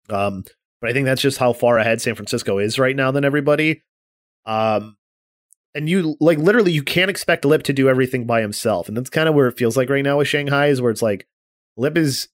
[0.09, 0.43] Um,
[0.81, 3.83] but I think that's just how far ahead San Francisco is right now than everybody.
[4.45, 4.97] Um,
[5.75, 9.09] and you like literally you can't expect Lip to do everything by himself, and that's
[9.09, 11.27] kind of where it feels like right now with Shanghai is where it's like
[11.77, 12.27] Lip is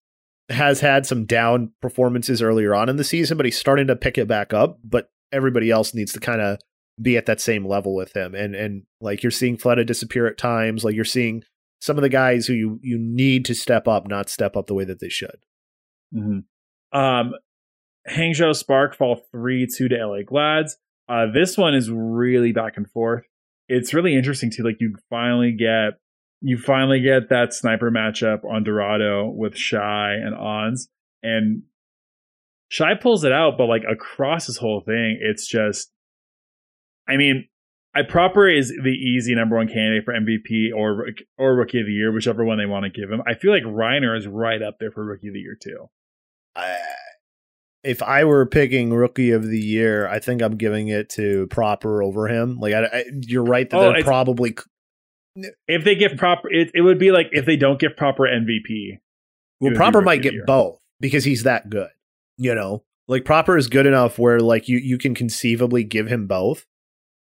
[0.50, 4.18] has had some down performances earlier on in the season, but he's starting to pick
[4.18, 4.80] it back up.
[4.84, 6.60] But everybody else needs to kind of
[7.02, 10.38] be at that same level with him, and and like you're seeing Fleta disappear at
[10.38, 11.44] times, like you're seeing
[11.82, 14.74] some of the guys who you you need to step up, not step up the
[14.74, 15.38] way that they should.
[16.94, 17.34] um
[18.10, 20.78] Hangzhou Spark fall 3 2 to LA Glads.
[21.08, 23.26] Uh, this one is really back and forth.
[23.68, 24.64] It's really interesting too.
[24.64, 25.94] Like you finally get
[26.42, 30.90] you finally get that sniper matchup on Dorado with Shy and Ons,
[31.24, 31.64] and
[32.70, 35.92] Shy pulls it out, but like across this whole thing, it's just.
[37.08, 37.48] I mean,
[37.96, 41.94] I proper is the easy number one candidate for MVP or or Rookie of the
[41.94, 43.22] Year, whichever one they want to give him.
[43.26, 45.90] I feel like Reiner is right up there for Rookie of the Year too.
[46.56, 46.78] I,
[47.86, 52.02] if I were picking rookie of the year, I think I'm giving it to Proper
[52.02, 52.58] over him.
[52.60, 54.56] Like, I, I, you're right that Oh, they're probably
[55.68, 59.00] if they give proper it, it would be like if they don't give proper mvp
[59.60, 59.74] well.
[59.76, 61.90] Proper might get both because he's that good.
[62.38, 66.28] You know, like Proper is good enough where like you you can conceivably give him
[66.28, 66.66] both.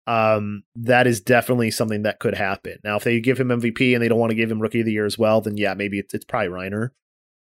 [0.08, 2.78] Um, that is definitely something that could happen.
[2.84, 4.86] Now, if they give him MVP and they don't want to give him rookie of
[4.86, 6.90] the year as well, then yeah, maybe it's it's probably Reiner.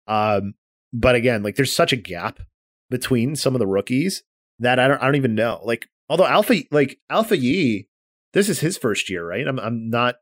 [0.06, 0.54] Um,
[0.92, 2.40] but again, like there's such a gap
[2.94, 4.22] between some of the rookies
[4.60, 5.60] that I don't I don't even know.
[5.64, 7.88] Like although Alpha like Alpha Yi,
[8.32, 9.46] this is his first year, right?
[9.46, 10.16] I'm I'm not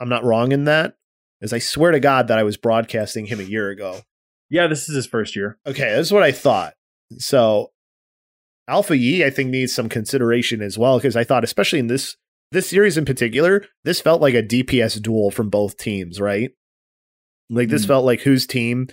[0.00, 0.94] I'm not wrong in that.
[1.42, 4.00] As I swear to God that I was broadcasting him a year ago.
[4.50, 6.74] yeah this is his first year Okay, this is what I thought.
[7.18, 7.70] So
[8.68, 12.16] Alpha Yi, I think, needs some consideration as well, because I thought, especially in this
[12.52, 16.50] this series in particular, this felt like a DPS duel from both teams, right?
[17.48, 17.88] Like this Hmm.
[17.88, 18.88] felt like whose team,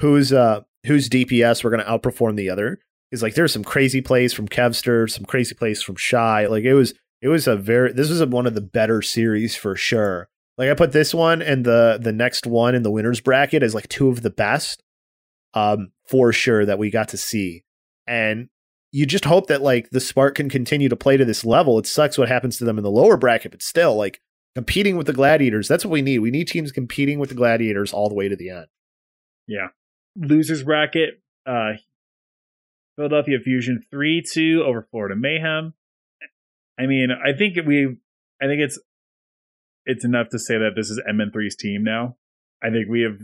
[0.00, 2.78] whose uh whose DPS were going to outperform the other.
[3.10, 6.46] Is like there's some crazy plays from Kevster, some crazy plays from Shy.
[6.46, 9.54] Like it was it was a very this was a, one of the better series
[9.54, 10.28] for sure.
[10.58, 13.74] Like I put this one and the the next one in the winners bracket as
[13.74, 14.82] like two of the best
[15.52, 17.62] um for sure that we got to see.
[18.06, 18.48] And
[18.90, 21.78] you just hope that like the Spark can continue to play to this level.
[21.78, 24.20] It sucks what happens to them in the lower bracket, but still like
[24.54, 26.20] competing with the Gladiators, that's what we need.
[26.20, 28.66] We need teams competing with the Gladiators all the way to the end.
[29.46, 29.68] Yeah.
[30.16, 31.72] Losers bracket, uh
[32.96, 35.74] Philadelphia Fusion 3-2 over Florida Mayhem.
[36.78, 37.96] I mean, I think we
[38.40, 38.78] I think it's
[39.86, 42.16] it's enough to say that this is MN3's team now.
[42.62, 43.18] I think we have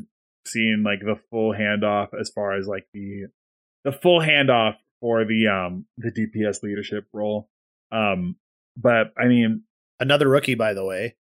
[0.47, 3.27] seen like the full handoff as far as like the
[3.85, 7.49] the full handoff for the um the DPS leadership role.
[7.91, 8.37] Um
[8.77, 9.65] but I mean
[9.99, 11.17] another rookie by the way.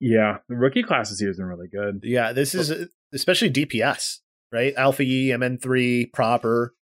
[0.00, 2.00] Yeah, the rookie class this year has been really good.
[2.02, 4.20] Yeah, this is especially DPS,
[4.52, 4.74] right?
[4.76, 6.74] Alpha E, MN3, proper.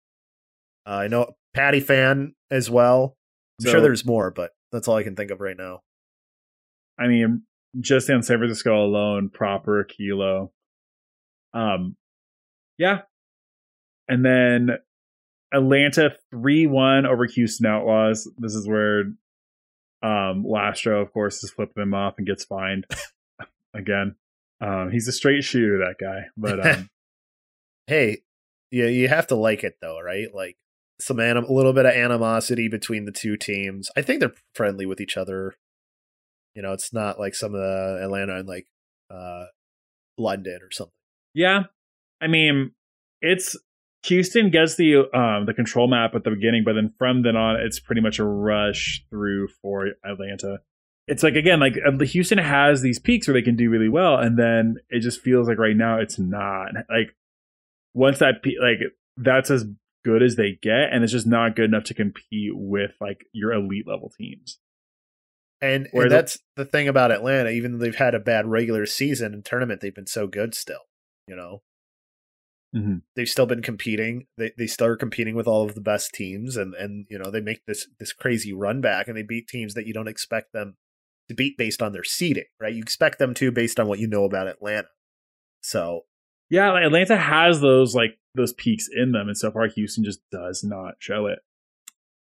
[0.86, 3.17] Uh, I know Patiphan as well.
[3.60, 5.82] I'm so, sure there's more, but that's all I can think of right now.
[6.99, 7.43] I mean,
[7.80, 10.51] just in San Francisco alone, proper kilo.
[11.53, 11.95] Um,
[12.77, 13.01] yeah,
[14.08, 14.77] and then
[15.53, 18.30] Atlanta three one over Houston Outlaws.
[18.38, 19.01] This is where
[20.03, 22.86] um Lastro, of course, is flipping them off and gets fined
[23.73, 24.15] again.
[24.62, 26.25] Um, he's a straight shooter, that guy.
[26.36, 26.89] But um,
[27.88, 28.19] hey,
[28.71, 30.28] yeah, you have to like it though, right?
[30.34, 30.58] Like
[31.00, 33.89] some anim- a little bit of animosity between the two teams.
[33.95, 35.56] I think they're friendly with each other.
[36.54, 38.67] You know, it's not like some of the Atlanta and like
[39.10, 39.45] uh
[40.17, 40.93] London or something.
[41.34, 41.63] Yeah.
[42.19, 42.71] I mean,
[43.21, 43.56] it's
[44.06, 47.58] Houston gets the um the control map at the beginning, but then from then on
[47.58, 50.60] it's pretty much a rush through for Atlanta.
[51.08, 54.17] It's like again, like uh, Houston has these peaks where they can do really well,
[54.17, 56.69] and then it just feels like right now it's not.
[56.89, 57.15] Like
[57.97, 58.79] once that pe- like
[59.17, 59.65] that's as
[60.05, 63.51] good as they get, and it's just not good enough to compete with like your
[63.51, 64.60] elite level teams.
[65.60, 67.49] And, and that's the thing about Atlanta.
[67.49, 70.81] Even though they've had a bad regular season and tournament, they've been so good still.
[71.27, 71.62] You know,
[72.75, 72.97] mm-hmm.
[73.15, 74.27] they've still been competing.
[74.38, 77.31] They they still are competing with all of the best teams, and and you know
[77.31, 80.53] they make this this crazy run back, and they beat teams that you don't expect
[80.53, 80.77] them
[81.27, 82.45] to beat based on their seeding.
[82.62, 82.75] Right?
[82.75, 84.89] You expect them to based on what you know about Atlanta.
[85.62, 86.03] So
[86.49, 90.19] yeah, like Atlanta has those like those peaks in them, and so far Houston just
[90.31, 91.39] does not show it.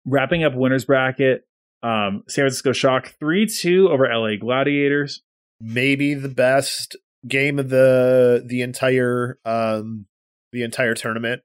[0.06, 1.46] Wrapping up winners bracket,
[1.82, 5.22] um, San Francisco Shock 3 2 over LA Gladiators.
[5.60, 6.96] Maybe the best
[7.28, 10.08] game of the the entire um
[10.52, 11.42] the entire tournament.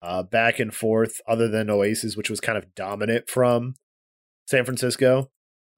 [0.00, 3.74] Uh back and forth, other than Oasis, which was kind of dominant from
[4.46, 5.30] San Francisco.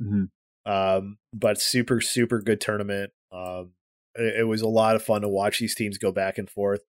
[0.02, 0.24] Mm-hmm.
[0.70, 3.12] Um, but super, super good tournament.
[3.32, 3.72] Um
[4.14, 6.80] it, was a lot of fun to watch these teams go back and forth.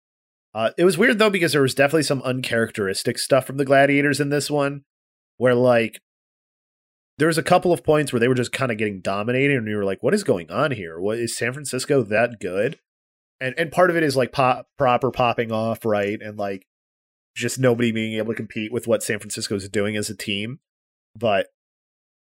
[0.55, 4.21] Uh, it was weird though because there was definitely some uncharacteristic stuff from the gladiators
[4.21, 4.83] in this one,
[5.37, 6.01] where like
[7.19, 9.69] there was a couple of points where they were just kind of getting dominated, and
[9.69, 10.99] you were like, "What is going on here?
[10.99, 12.79] What is San Francisco that good?"
[13.41, 16.67] And and part of it is like pop proper popping off, right, and like
[17.37, 20.59] just nobody being able to compete with what San Francisco is doing as a team,
[21.17, 21.47] but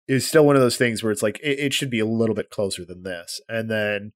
[0.09, 2.35] it's still one of those things where it's like it, it should be a little
[2.35, 3.41] bit closer than this.
[3.49, 4.13] And then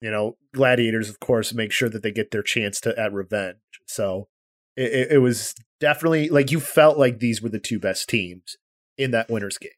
[0.00, 3.58] you know, gladiators, of course, make sure that they get their chance to at revenge.
[3.86, 4.28] So
[4.76, 8.56] it, it was definitely like you felt like these were the two best teams
[8.96, 9.70] in that winners game.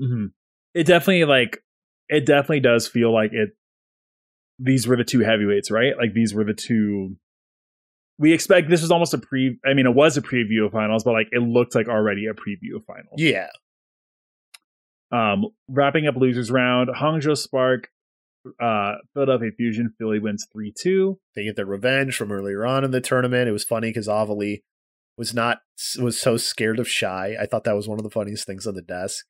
[0.00, 0.26] Mm-hmm.
[0.74, 1.62] It definitely like
[2.08, 3.50] it definitely does feel like it.
[4.58, 5.96] These were the two heavyweights, right?
[5.96, 7.16] Like these were the two.
[8.18, 9.58] We expect this was almost a pre.
[9.64, 12.34] I mean, it was a preview of finals, but like it looked like already a
[12.34, 13.14] preview of finals.
[13.16, 13.48] Yeah.
[15.10, 17.88] Um, wrapping up losers round, Hangzhou Spark,
[18.60, 21.18] uh, Philadelphia Fusion, Philly wins three two.
[21.34, 23.48] They get their revenge from earlier on in the tournament.
[23.48, 24.62] It was funny because Avali
[25.16, 25.58] was not
[25.98, 27.36] was so scared of shy.
[27.40, 29.24] I thought that was one of the funniest things on the desk.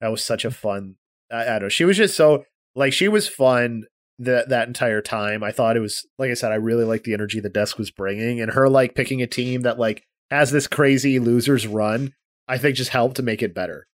[0.00, 0.96] That was such a fun.
[1.30, 1.68] I, I don't know.
[1.68, 3.84] She was just so like she was fun
[4.18, 5.42] that that entire time.
[5.42, 6.52] I thought it was like I said.
[6.52, 9.62] I really liked the energy the desk was bringing, and her like picking a team
[9.62, 12.12] that like has this crazy losers run.
[12.48, 13.86] I think just helped to make it better.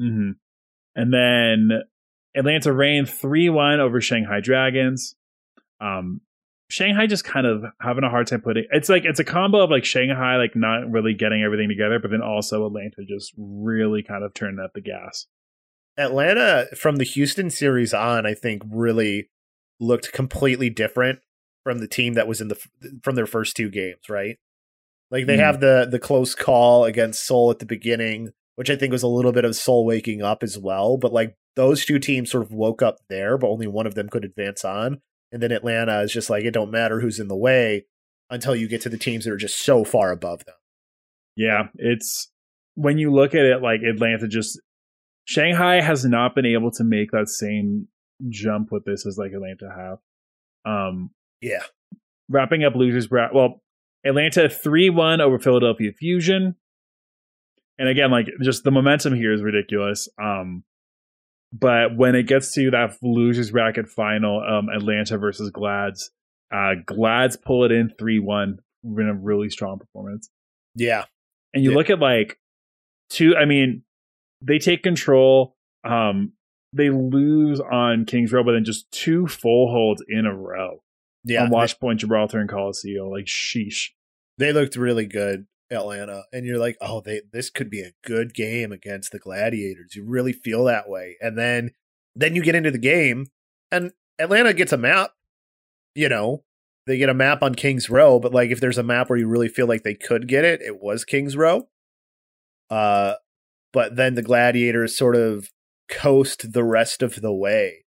[0.00, 0.30] Mm-hmm.
[0.94, 1.82] And then
[2.36, 5.14] Atlanta Reign 3 1 over Shanghai Dragons.
[5.80, 6.20] Um,
[6.68, 9.70] Shanghai just kind of having a hard time putting it's like it's a combo of
[9.70, 14.24] like Shanghai like not really getting everything together, but then also Atlanta just really kind
[14.24, 15.26] of turning up the gas.
[15.96, 19.30] Atlanta from the Houston series on, I think, really
[19.78, 21.20] looked completely different
[21.62, 22.58] from the team that was in the
[23.02, 24.38] from their first two games, right?
[25.10, 25.44] Like they mm.
[25.44, 29.08] have the the close call against Seoul at the beginning, which I think was a
[29.08, 30.96] little bit of Seoul waking up as well.
[30.96, 34.08] But like those two teams sort of woke up there, but only one of them
[34.08, 35.00] could advance on.
[35.32, 37.86] And then Atlanta is just like it don't matter who's in the way.
[38.30, 40.54] until you get to the teams that are just so far above them.
[41.36, 42.30] Yeah, it's
[42.74, 44.60] when you look at it like Atlanta just
[45.24, 47.88] Shanghai has not been able to make that same
[48.28, 49.98] jump with this as like Atlanta have.
[50.64, 51.62] Um Yeah.
[52.28, 53.62] wrapping up losers well
[54.04, 56.56] Atlanta 3-1 over Philadelphia Fusion.
[57.78, 60.08] And again like just the momentum here is ridiculous.
[60.20, 60.64] Um
[61.58, 66.10] but when it gets to that losers bracket final um Atlanta versus Glads,
[66.52, 70.28] uh Glads pull it in 3-1 in a really strong performance
[70.74, 71.04] Yeah.
[71.54, 71.76] and you Yeah.
[71.76, 72.38] look at like
[73.10, 73.82] two i mean
[74.42, 76.32] they take control um
[76.72, 80.82] they lose on kings row but then just two full holds in a row
[81.24, 81.44] Yeah.
[81.44, 83.90] on watch point gibraltar and Colosseo like sheesh
[84.38, 88.34] they looked really good atlanta and you're like oh they this could be a good
[88.34, 89.94] game against the gladiators.
[89.94, 91.70] You really feel that way and then
[92.14, 93.26] then you get into the game
[93.70, 95.10] and atlanta gets a map
[95.94, 96.42] you know?
[96.86, 99.26] They get a map on kings row but like if there's a map where you
[99.26, 101.68] really feel like they could get it it was kings row.
[102.70, 103.14] Uh
[103.72, 105.50] but then the gladiators sort of
[105.88, 107.84] coast the rest of the way.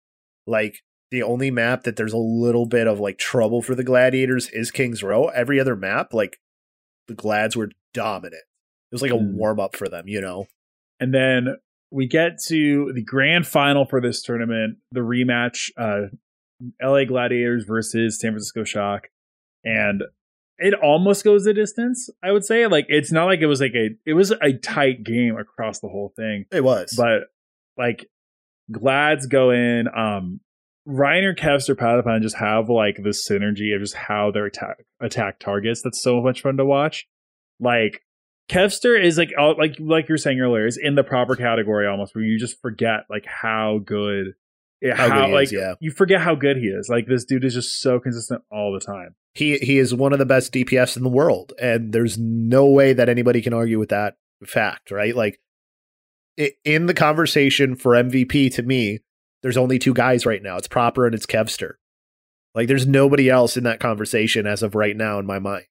[0.46, 4.50] Like the only map that there's a little bit of like trouble for the gladiators
[4.50, 5.28] is Kings Row.
[5.28, 6.40] Every other map, like
[7.08, 8.44] the Glads were dominant.
[8.92, 9.34] It was like a Mm.
[9.34, 10.48] warm up for them, you know.
[11.00, 11.58] and then
[11.92, 16.08] we get to the grand final for this tournament the rematch uh
[16.82, 19.08] la gladiators versus san francisco shock
[19.64, 20.04] and
[20.58, 23.76] it almost goes the distance i would say like it's not like it was like
[23.76, 27.28] a it was a tight game across the whole thing It was, but
[27.78, 28.10] like
[28.72, 30.40] glads go in um
[30.88, 35.82] Reiner, Kevster, Patiphan just have like this synergy of just how their attack attack targets.
[35.82, 37.08] That's so much fun to watch.
[37.60, 38.02] Like
[38.50, 41.88] Kevster is like all- like like you were saying earlier, is in the proper category
[41.88, 44.34] almost where you just forget like how good
[44.80, 45.74] yeah, How how, like is, yeah.
[45.80, 46.88] you forget how good he is.
[46.88, 49.16] Like this dude is just so consistent all the time.
[49.34, 52.94] he he is one of the best DPS in the world, and there's no way
[52.94, 55.16] that anybody can argue with that fact, right?
[55.16, 55.40] Like
[56.64, 59.00] in the conversation for MVP, to me,
[59.42, 60.58] there's only two guys right now.
[60.58, 61.74] It's Proper and it's Kevster.
[62.56, 65.66] Like there's nobody else in that conversation as of right now in my mind.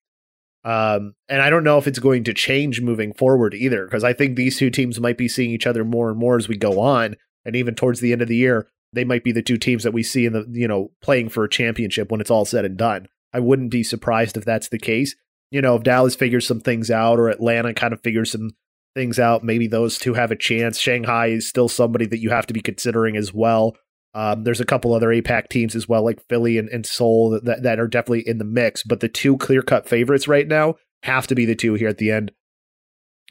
[0.64, 4.12] Um, and I don't know if it's going to change moving forward either, because I
[4.12, 6.80] think these two teams might be seeing each other more and more as we go
[6.80, 9.84] on, and even towards the end of the year, they might be the two teams
[9.84, 12.64] that we see in the you know playing for a championship when it's all said
[12.64, 13.06] and done.
[13.32, 15.14] I wouldn't be surprised if that's the case.
[15.52, 18.50] You know, if Dallas figures some things out or Atlanta kind of figures some
[18.96, 20.78] things out, maybe those two have a chance.
[20.80, 23.76] Shanghai is still somebody that you have to be considering as well.
[24.14, 27.62] Um, there's a couple other APAC teams as well, like Philly and, and Seoul, that,
[27.62, 28.82] that are definitely in the mix.
[28.82, 31.98] But the two clear cut favorites right now have to be the two here at
[31.98, 32.32] the end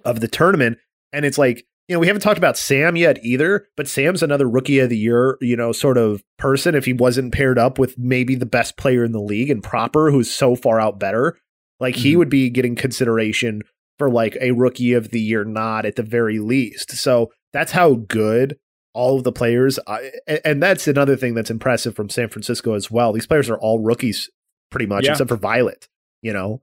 [0.05, 0.77] of the tournament.
[1.11, 4.47] And it's like, you know, we haven't talked about Sam yet either, but Sam's another
[4.47, 7.97] rookie of the year, you know, sort of person if he wasn't paired up with
[7.97, 11.37] maybe the best player in the league and Proper, who's so far out better.
[11.79, 12.17] Like he Mhm.
[12.17, 13.61] would be getting consideration
[13.97, 16.91] for like a rookie of the year nod at the very least.
[16.91, 18.57] So that's how good
[18.93, 22.73] all of the players I- a- and that's another thing that's impressive from San Francisco
[22.73, 23.11] as well.
[23.13, 24.29] These players are all rookies
[24.71, 25.11] pretty much Yeah.
[25.11, 25.87] except for Violet,
[26.21, 26.61] you know.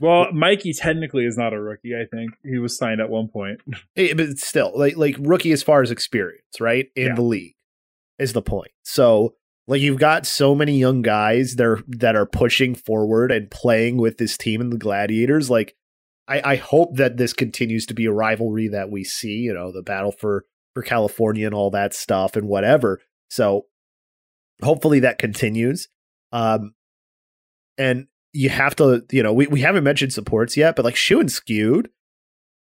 [0.00, 1.94] Well, Mikey technically is not a rookie.
[1.94, 3.60] I think he was signed at one point.
[3.96, 7.14] Eh, but still like like rookie as far as experience right in Yeah.
[7.14, 7.54] the league
[8.18, 9.34] is the point so
[9.66, 13.96] like you've got so many young guys that are that are pushing forward and playing
[13.96, 15.74] with this team and the gladiators like
[16.26, 19.72] I, I hope that this continues to be a rivalry that we see you know
[19.72, 20.44] the battle for
[20.74, 23.66] for california and all that stuff and whatever so
[24.62, 25.88] hopefully that continues
[26.32, 26.74] um
[27.76, 31.20] and you have to you know we, we haven't mentioned supports yet but like Shu
[31.20, 31.90] and skewed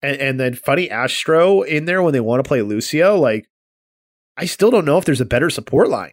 [0.03, 3.17] and, and then FunnyAstro in there when they want to play Lucio.
[3.17, 3.49] Like,
[4.37, 6.13] I still don't know if there's a better support line.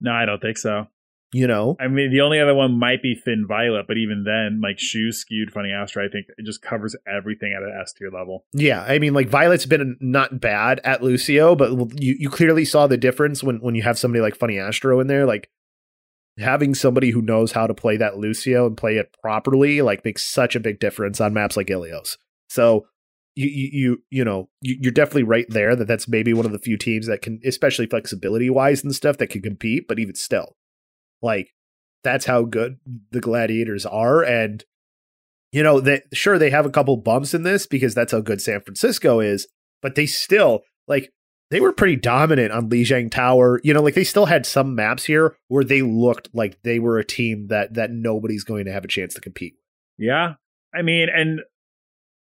[0.00, 0.86] No, I don't think so.
[1.32, 4.60] You know, I mean, the only other one might be thin Violet, but even then,
[4.62, 8.44] like shoes skewed FunnyAstro, I think it just covers everything at an S tier level.
[8.52, 8.84] yeah.
[8.86, 12.96] I mean, like Violet's been not bad at Lucio, but you you clearly saw the
[12.96, 15.26] difference when when you have somebody like FunnyAstro in there.
[15.26, 15.50] Like
[16.38, 20.22] having somebody who knows how to play that Lucio and play it properly, like makes
[20.22, 22.16] such a big difference on maps like Ilios.
[22.48, 22.86] So.
[23.38, 26.58] You, you you you know you're definitely right there that that's maybe one of the
[26.58, 30.56] few teams that can especially flexibility wise and stuff that can compete but even still
[31.22, 31.52] like
[32.04, 32.78] that's how good
[33.10, 34.64] the gladiators are and
[35.52, 38.40] you know that sure they have a couple bumps in this because that's how good
[38.40, 39.48] san francisco is
[39.82, 41.10] but they still like
[41.50, 43.60] they were pretty dominant on Lijiang Tower.
[43.62, 46.98] You know, like they still had some maps here where they looked like they were
[46.98, 49.54] a team that that nobody's going to have a chance to compete.
[49.98, 50.34] Yeah.
[50.74, 51.40] I mean, and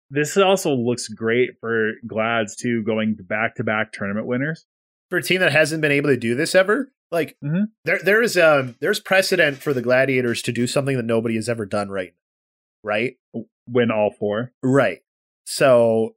[0.09, 4.65] this also looks great for Glads too, going back to back tournament winners.
[5.09, 7.67] For a team that hasn't been able to do this ever, Like Mhm.
[7.85, 11.47] there there is um there's precedent for the gladiators to do something that nobody has
[11.49, 12.13] ever done right
[12.83, 13.15] right
[13.69, 14.51] Win all four.
[14.61, 14.99] right
[15.45, 16.15] so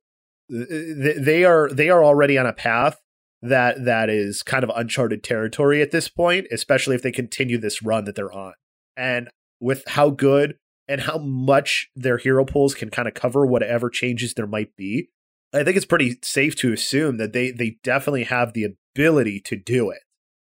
[0.51, 3.01] th- th- they are they are already on a path
[3.43, 7.82] that that is kind of uncharted territory at this point especially if they continue this
[7.82, 8.55] run that they're on
[8.97, 9.28] and
[9.61, 10.57] with how good
[10.88, 15.09] and how much their hero pools can kind of cover whatever changes there might be
[15.55, 19.57] i think it's pretty safe to assume that they they definitely have the ability to
[19.57, 20.01] do it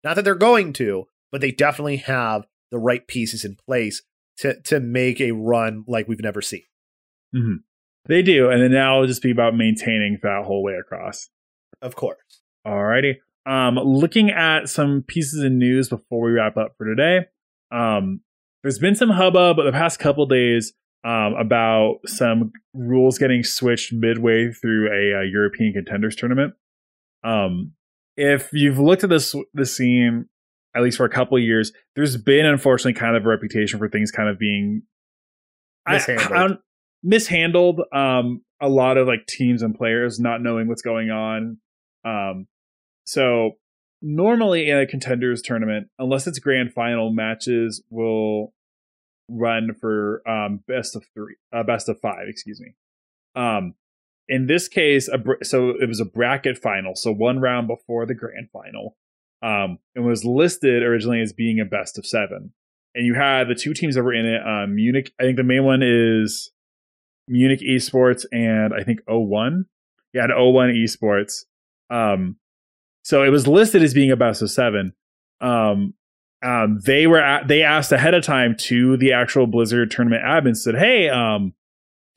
[0.04, 4.02] not that they're going to but they definitely have the right pieces in place
[4.38, 6.64] to to make a run like we've never seen
[8.06, 11.30] They do, and then now it'll just be about maintaining that whole way across.
[11.82, 12.18] of course
[12.66, 13.16] Alrighty.
[13.46, 17.26] Um, looking at some pieces of news before we wrap up for today.
[17.72, 18.22] Um,
[18.62, 20.74] there's been some hubbub the past couple days
[21.04, 26.54] um, about some rules getting switched midway through a, uh European contenders tournament.
[27.26, 27.74] Um,
[28.18, 30.28] if you've looked at this the scene
[30.76, 33.88] at least for a couple of years, there's been unfortunately kind of a reputation for
[33.88, 34.82] things kind of being
[35.88, 36.32] Mishandled.
[36.32, 36.60] I don't-
[37.04, 37.82] mishandled.
[37.92, 41.58] Um, a lot of like teams and players not knowing what's going on.
[42.06, 42.48] Um,
[43.06, 43.58] so
[44.02, 48.54] normally in a contenders tournament, unless it's grand final, matches will
[49.30, 52.74] run for um, best of three, uh, best of five, excuse me.
[53.36, 53.76] Um,
[54.28, 58.16] in this case, a so it was a bracket final, so one round before the
[58.16, 58.96] grand final.
[59.42, 62.54] Um, it was listed originally as being a best of seven,
[62.96, 64.42] and you had the two teams that were in it.
[64.46, 66.52] Um, Munich, I think the main one is
[67.28, 69.66] Munich Esports, and I think O1.
[70.14, 71.46] Yeah, and O1 Esports.
[71.90, 72.38] Um,
[73.04, 74.94] so it was listed as being a best of seven.
[75.42, 75.96] Um,
[76.44, 80.56] um, they were at, they asked ahead of time to the actual Blizzard tournament admin
[80.56, 81.54] said, "Hey, um,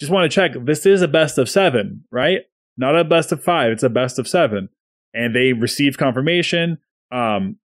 [0.00, 0.52] just want to check.
[0.64, 2.42] This is a best of seven, right?
[2.76, 3.72] Not a best of five.
[3.72, 4.68] It's a best of seven.
[5.14, 6.78] And they received confirmation.
[7.10, 7.56] Um,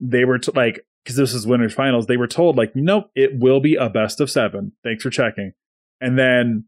[0.00, 3.38] they were t- like, because this is winners finals, they were told like, nope, it
[3.38, 4.72] will be a best of seven.
[4.82, 5.52] Thanks for checking.
[6.00, 6.64] And then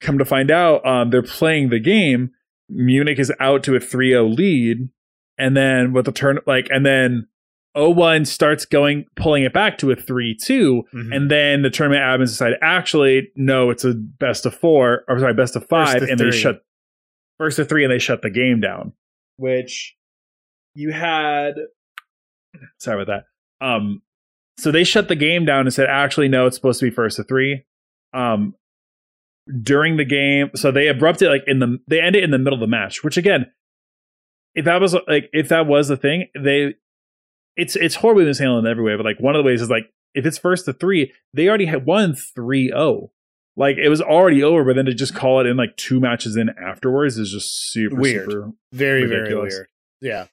[0.00, 2.30] come to find out, um, they're playing the game.
[2.68, 4.88] Munich is out to a 3-0 lead,
[5.36, 7.26] and then with the turn, like, and then
[7.76, 11.14] 0-1 starts going, pulling it back to a 3-2, Mhm.
[11.14, 15.34] and then the tournament admins decide, actually, no, it's a best of four, or sorry,
[15.34, 16.32] best of five, and they three.
[16.32, 16.62] shut
[17.38, 18.92] first to three, and they shut the game down.
[19.36, 19.96] Which
[20.74, 21.54] you had,
[22.78, 23.24] sorry about
[23.60, 23.64] that.
[23.66, 24.02] Um,
[24.58, 27.16] so they shut the game down and said, actually, no, it's supposed to be first
[27.16, 27.64] to three.
[28.12, 28.54] Um,
[29.62, 32.54] during the game, so they abrupted like in the they ended it in the middle
[32.54, 33.46] of the match, which again,
[34.54, 36.74] if that was like if that was the thing, they
[37.56, 39.90] it's it's horribly mishandled in every way, but like one of the ways is like
[40.14, 43.10] if it's first to three, they already had won 3-0.
[43.56, 46.36] Like it was already over, but then to just call it in like two matches
[46.36, 48.30] in afterwards is just super Weird.
[48.30, 49.54] super very ridiculous.
[49.54, 49.66] very
[50.02, 50.26] weird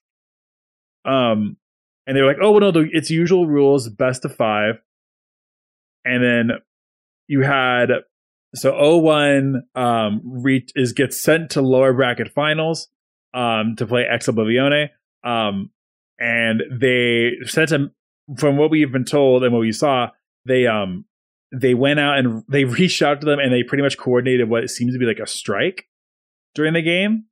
[1.06, 1.58] yeah um,
[2.06, 4.76] and they were like, "Oh, well, no, the, it's usual rules, best of five.
[6.06, 6.52] And then
[7.28, 7.90] you had
[8.56, 12.88] so O1 um re- is gets sent to lower bracket finals
[13.34, 14.90] um to play Ex Oblivione.
[15.24, 15.72] Um,
[16.20, 17.92] and they sent him
[18.38, 20.10] from what we've been told and what we saw,
[20.46, 21.06] they um
[21.52, 24.70] they went out and they reached out to them and they pretty much coordinated what
[24.70, 25.86] seems to be like a strike
[26.56, 27.26] during the game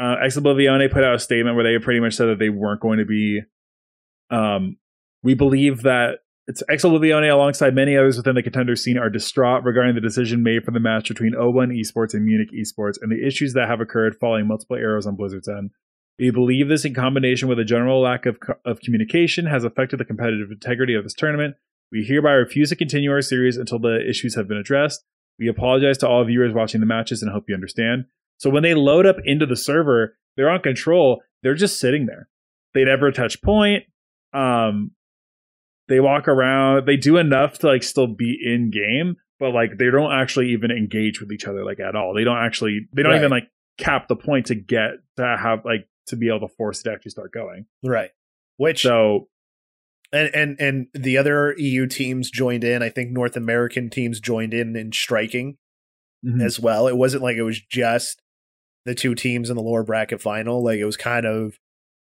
[0.00, 2.98] uh, Ex put out a statement where they pretty much said that they weren't going
[2.98, 3.42] to be.
[4.30, 4.78] Um,
[5.22, 9.62] we believe that it's Ex Oblivione, alongside many others within the contender scene, are distraught
[9.62, 13.24] regarding the decision made for the match between O1 Esports and Munich Esports and the
[13.24, 15.70] issues that have occurred following multiple errors on Blizzard's end.
[16.20, 19.98] We believe this, in combination with a general lack of, co- of communication, has affected
[19.98, 21.56] the competitive integrity of this tournament.
[21.90, 25.02] We hereby refuse to continue our series until the issues have been addressed.
[25.38, 28.04] We apologize to all viewers watching the matches and hope you understand.
[28.36, 31.22] So when they load up into the server, they're on control.
[31.42, 32.28] They're just sitting there.
[32.74, 33.84] They never touch point.
[34.32, 34.92] Um,
[35.88, 36.86] they walk around.
[36.86, 40.70] They do enough to like still be in game, but like they don't actually even
[40.70, 42.14] engage with each other like at all.
[42.14, 42.86] They don't actually.
[42.92, 43.18] They don't Right.
[43.18, 43.48] even like
[43.78, 46.92] cap the point to get to have like to be able to force it to
[46.92, 47.66] actually start going.
[47.82, 48.10] right.
[48.56, 49.28] Which So
[50.12, 52.82] and and and the other eu teams joined in.
[52.82, 55.56] I think north american teams joined in in striking
[56.24, 56.42] mhm.
[56.42, 56.86] as well.
[56.88, 58.22] It wasn't like it was just
[58.84, 60.62] the two teams in the lower bracket final.
[60.62, 61.58] Like it was kind of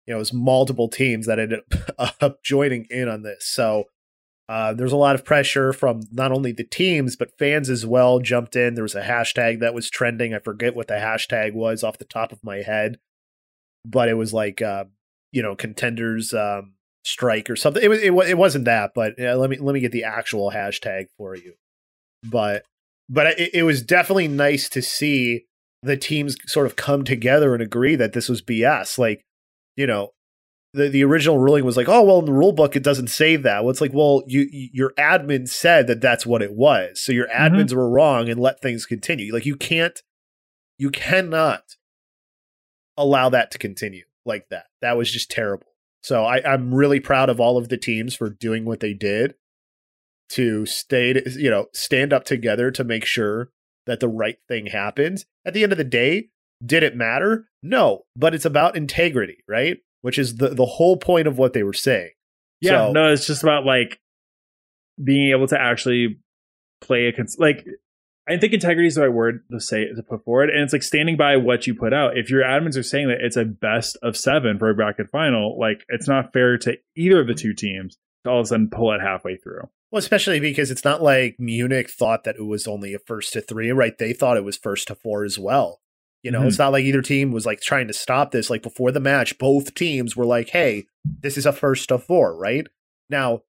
[0.05, 1.61] you know it was multiple teams that ended
[2.21, 3.45] up joining in on this.
[3.47, 3.85] So
[4.49, 8.19] uh, there's a lot of pressure from not only the teams but fans as well
[8.19, 8.75] jumped in.
[8.75, 10.33] There was a hashtag that was trending.
[10.33, 12.99] I forget what the hashtag was off the top of my head
[13.89, 14.85] but it was like uh,
[15.31, 16.73] you know contenders um,
[17.05, 19.79] strike or something it was it, it wasn't that but uh, let me let me
[19.79, 21.53] get the actual hashtag for you
[22.23, 22.63] but
[23.09, 25.45] but it, it was definitely nice to see
[25.83, 28.97] the teams sort of come together and agree that this was BS.
[28.97, 29.23] Like,
[29.77, 30.09] you know,
[30.73, 33.35] the, the original ruling was like, oh well, in the rule book it doesn't say
[33.37, 33.63] that.
[33.63, 37.27] Well, it's like, well, you your admin said that that's what it was, so your
[37.27, 37.51] Mhm.
[37.51, 39.31] admins were wrong and let things continue.
[39.33, 40.01] Like you can't,
[40.77, 41.61] you cannot
[42.97, 44.65] allow that to continue like that.
[44.81, 45.67] That was just terrible.
[46.03, 49.35] So I, I'm really proud of all of the teams for doing what they did
[50.29, 53.49] to stay, you know, stand up together to make sure
[53.85, 55.25] that the right thing happens.
[55.45, 56.29] At the end of the day,
[56.65, 57.47] did it matter?
[57.63, 59.77] No, but it's about integrity, right?
[60.01, 62.11] Which is the the whole point of what they were saying.
[62.61, 63.99] Yeah, So- no, it's just about like
[65.01, 66.19] being able to actually
[66.81, 67.65] play a cons- like.
[68.27, 70.83] I think integrity is the right word to say to put forward, and it's like
[70.83, 72.17] standing by what you put out.
[72.17, 75.57] If your admins are saying that it's a best of seven for a bracket final,
[75.57, 78.69] like it's not fair to either of the two teams to all of a sudden
[78.69, 79.69] pull it halfway through.
[79.91, 83.41] Well, especially because it's not like Munich thought that it was only a first to
[83.41, 83.97] three, right?
[83.97, 85.79] They thought it was first to four as well.
[86.23, 86.47] You know, Mhm.
[86.47, 88.49] it's not like either team was like trying to stop this.
[88.49, 90.87] Like before the match, both teams were like, hey,
[91.21, 92.67] this is a first to four, right?
[93.09, 93.43] Now,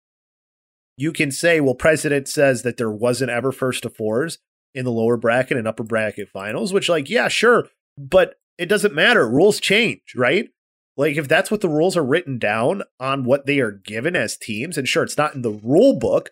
[0.97, 4.39] you can say, well, President says that there wasn't ever first to fours
[4.75, 8.95] in the lower bracket and upper bracket finals, which, like, yeah, sure, but it doesn't
[8.95, 9.29] matter.
[9.29, 10.49] Rules change, right?
[10.97, 14.37] Like, if that's what the rules are written down on what they are given as
[14.37, 16.31] teams, and sure, it's not in the rule book.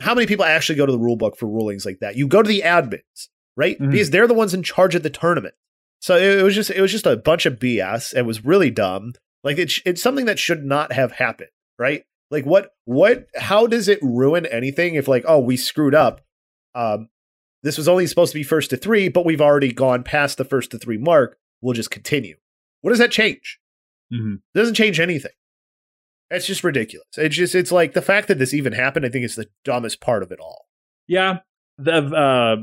[0.00, 2.16] How many people actually go to the rule book for rulings like that?
[2.16, 3.78] You go to the admins, right?
[3.80, 3.90] Mhm.
[3.90, 5.54] Because they're the ones in charge of the tournament.
[6.00, 8.14] So it, it was just it was just a bunch of BS.
[8.14, 9.14] It was really dumb.
[9.42, 12.04] Like it's it's something that should not have happened, right?
[12.30, 16.20] Like what what how does it ruin anything if like oh we screwed up?
[16.74, 17.08] Um,
[17.62, 20.44] this was only supposed to be first to three, but we've already gone past the
[20.44, 21.38] first to three mark.
[21.60, 22.36] We'll just continue.
[22.82, 23.58] What does that change?
[24.12, 24.34] Mm-hmm.
[24.34, 25.32] It doesn't change anything.
[26.30, 27.06] It's just ridiculous.
[27.16, 29.06] It's just it's like the fact that this even happened.
[29.06, 30.66] I think is the dumbest part of it all.
[31.06, 31.38] Yeah,
[31.78, 32.56] the uh,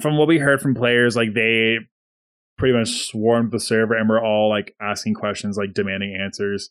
[0.00, 1.78] from what we heard from players, like they
[2.58, 6.70] pretty much swarmed the server and were all like asking questions, like demanding answers.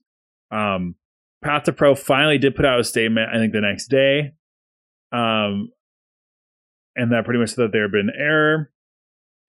[0.51, 0.95] Um,
[1.43, 3.29] Path to Pro finally did put out a statement.
[3.33, 4.33] I think the next day,
[5.11, 5.71] um,
[6.95, 8.71] and that pretty much said that there had been error,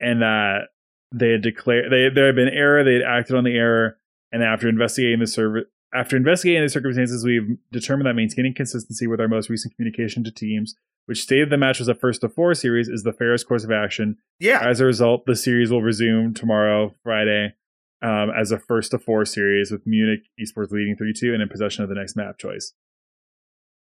[0.00, 0.68] and that
[1.12, 2.84] they had declared they there had been error.
[2.84, 3.98] They had acted on the error,
[4.32, 5.64] and after investigating the server.
[5.94, 10.32] After investigating the circumstances, we've determined that maintaining consistency with our most recent communication to
[10.32, 10.74] teams
[11.06, 13.70] which stated the match was a first to four series, is the fairest course of
[13.70, 14.16] action.
[14.38, 17.54] Yeah, As a result, the series will resume tomorrow, Friday,
[18.02, 21.48] um, as a first to four series with Munich Esports leading 3 2 and in
[21.48, 22.72] possession of the next map choice.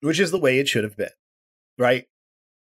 [0.00, 1.10] which is the way it should have been,
[1.76, 2.06] right?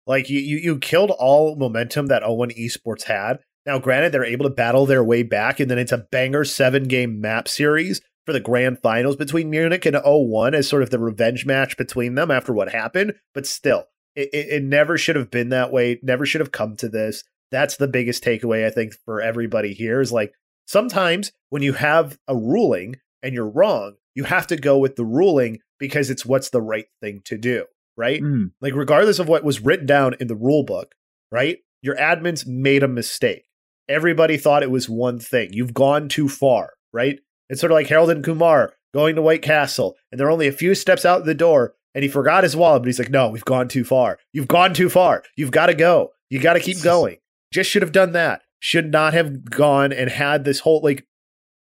[0.05, 3.39] Like you, you, you killed all momentum that O1 Esports had.
[3.65, 6.83] Now, granted, they're able to battle their way back, and then it's a banger seven
[6.83, 10.99] game map series for the grand finals between Munich and O1 as sort of the
[10.99, 13.13] revenge match between them after what happened.
[13.33, 13.85] But still,
[14.15, 15.99] it, it, it never should have been that way.
[16.03, 17.23] Never should have come to this.
[17.51, 20.33] That's the biggest takeaway, I think, for everybody here is like
[20.65, 25.05] sometimes when you have a ruling and you're wrong, you have to go with the
[25.05, 27.65] ruling because it's what's the right thing to do,
[27.97, 28.21] right?
[28.21, 28.51] Mm.
[28.61, 30.93] Like, regardless of what was written down in the rule book,
[31.31, 31.59] right?
[31.81, 33.45] Your admins made a mistake.
[33.89, 35.49] Everybody thought it was one thing.
[35.51, 37.19] You've gone too far, right?
[37.49, 40.53] It's sort of like Harold and Kumar going to White Castle, and they're only a
[40.53, 43.43] few steps out the door, and he forgot his wallet, but he's like, no, we've
[43.45, 44.17] gone too far.
[44.31, 45.23] You've gone too far.
[45.35, 46.11] You've got to go.
[46.29, 47.17] You got to keep going.
[47.51, 48.41] Just should have done that.
[48.59, 51.05] Should not have gone and had this whole, like,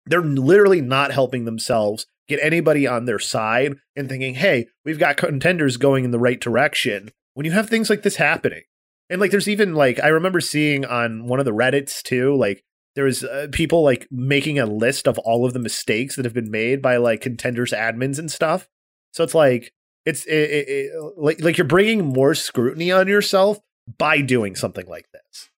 [0.06, 5.18] they're literally not helping themselves get anybody on their side and thinking, hey, we've got
[5.18, 8.64] contenders going in the right direction when you have things like this happening.
[9.10, 12.64] And like, there's even like, I remember seeing on one of the Reddits too, like,
[12.96, 16.34] there was uh, people like making a list of all of the mistakes that have
[16.34, 18.70] been made by like contenders admins and stuff.
[19.14, 19.74] So it's like,
[20.06, 23.58] it's it, it, it, like like you're bringing more scrutiny on yourself
[23.98, 25.50] by doing something like this.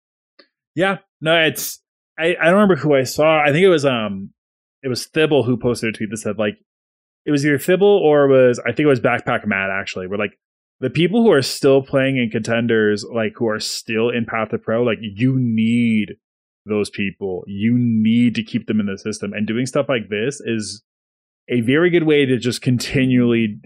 [0.76, 1.82] Yeah, no, it's
[2.18, 3.42] I, I don't remember who I saw.
[3.42, 4.32] I think it was um
[4.86, 6.58] it was Thibble who posted a tweet that said like
[7.26, 10.08] it was either Thibble or it was I think it was Backpack Matt actually.
[10.08, 10.38] Where like
[10.80, 14.60] the people who are still playing in contenders, like who are still in Path to
[14.60, 16.18] Pro, like you need
[16.68, 17.44] those people.
[17.48, 19.34] You need to keep them in the system.
[19.34, 20.84] And doing stuff like this is
[21.50, 23.60] a very good way to just continually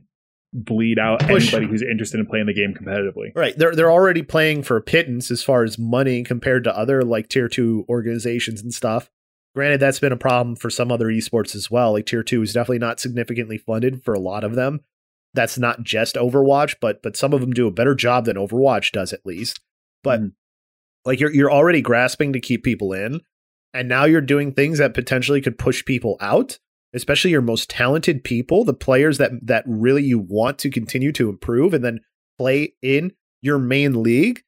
[0.54, 1.54] bleed out Push.
[1.54, 3.36] anybody who's interested in playing the game competitively.
[3.36, 3.58] Right.
[3.58, 7.28] They're they're already playing for a pittance as far as money compared to other like
[7.28, 9.10] tier two organizations and stuff.
[9.56, 11.94] Granted, that's been a problem for some other esports as well.
[11.94, 14.82] Like tier two is definitely not significantly funded for a lot of them.
[15.34, 18.92] That's not just Overwatch, but but some of them do a better job than Overwatch
[18.92, 19.60] does at least.
[20.04, 20.32] But Mm.
[21.06, 23.22] like you're you're already grasping to keep people in,
[23.74, 26.60] and now you're doing things that potentially could push people out,
[26.94, 31.30] especially your most talented people, the players that that really you want to continue to
[31.30, 32.00] improve and then
[32.38, 34.42] play in your main league.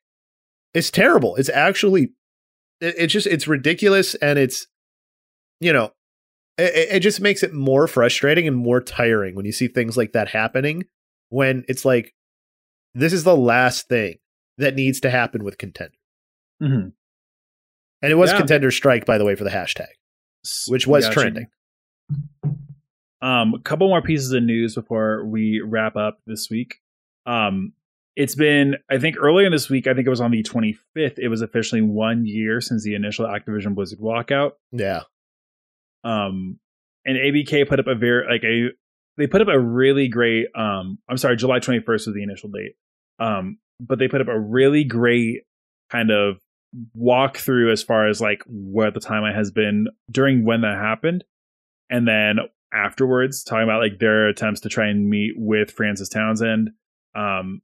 [0.74, 1.36] It's terrible.
[1.36, 2.14] It's actually
[2.80, 4.68] it's just it's ridiculous and it's
[5.62, 5.91] you know
[6.57, 10.12] It, it just makes it more frustrating and more tiring when you see things like
[10.12, 10.84] that happening.
[11.30, 12.14] When it's like,
[12.93, 14.18] this is the last thing
[14.57, 15.95] that needs to happen with contender.
[16.62, 16.89] Mm-hmm.
[18.03, 18.38] And it was Yeah.
[18.39, 19.88] contender strike, by the way, for the hashtag,
[20.68, 21.20] which was Gotcha.
[21.22, 21.47] trending.
[23.22, 26.80] Um, a couple more pieces of news before we wrap up this week.
[27.26, 27.74] Um,
[28.16, 29.88] it's been, I think, earlier in this week.
[29.88, 31.18] I think it was on the 25th.
[31.20, 34.53] It was officially one year since the initial Activision Blizzard walkout.
[34.72, 35.03] Yeah.
[36.04, 36.60] Um,
[37.06, 38.70] and ABK put up a very like a
[39.18, 40.47] they put up a really great.
[40.56, 42.74] Um, I'm sorry, July 21st was the initial date.
[43.20, 45.41] Um, but they put up a really great
[45.91, 46.38] kind of
[46.97, 51.24] walkthrough as far as like what the timeline has been during when that happened,
[51.89, 52.38] and then
[52.74, 56.70] afterwards talking about like their attempts to try and meet with Frances Townsend,
[57.16, 57.62] um,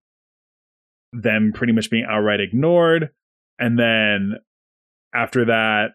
[1.13, 3.11] them pretty much being outright ignored,
[3.57, 4.33] and then
[5.13, 5.91] after that,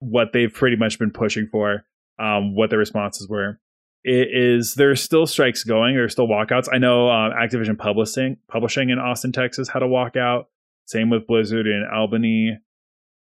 [0.00, 1.84] what they've pretty much been pushing for,
[2.18, 3.60] um, what their responses were.
[4.04, 5.96] It is there's still strikes going.
[5.96, 6.68] There's still walkouts.
[6.72, 10.44] I know um, Activision Publishing Publishing in Austin, Texas, had a walkout.
[10.86, 12.58] Same with Blizzard in Albany,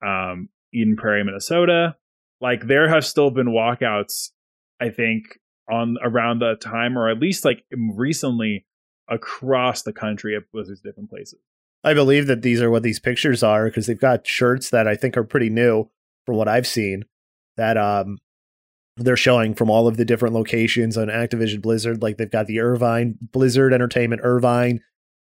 [0.04, 1.96] um, Eden Prairie, Minnesota.
[2.40, 4.30] Like there have still been walkouts.
[4.80, 5.38] I think
[5.70, 8.66] on around the time, or at least like recently,
[9.08, 11.38] across the country at Blizzard's different places.
[11.84, 14.96] I believe that these are what these pictures are because they've got shirts that I
[14.96, 15.90] think are pretty new
[16.26, 17.04] from what I've seen
[17.56, 18.18] that um
[18.96, 22.02] they're showing from all of the different locations on Activision Blizzard.
[22.02, 24.80] Like they've got the Irvine Blizzard Entertainment Irvine,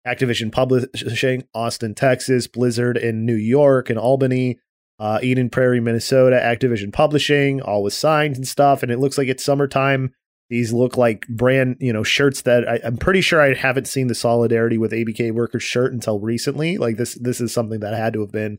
[0.07, 4.59] Activision Publishing Austin, Texas, Blizzard in New York and Albany,
[4.99, 8.83] uh, Eden Prairie, Minnesota, Activision Publishing, all with signs and stuff.
[8.83, 10.15] And it looks like it's summertime.
[10.51, 14.07] These look like brand, you know, shirts that I, I'm pretty sure I haven't seen
[14.07, 16.79] the solidarity with ABK workers shirt until recently.
[16.79, 18.59] Like this, this is something that had to have been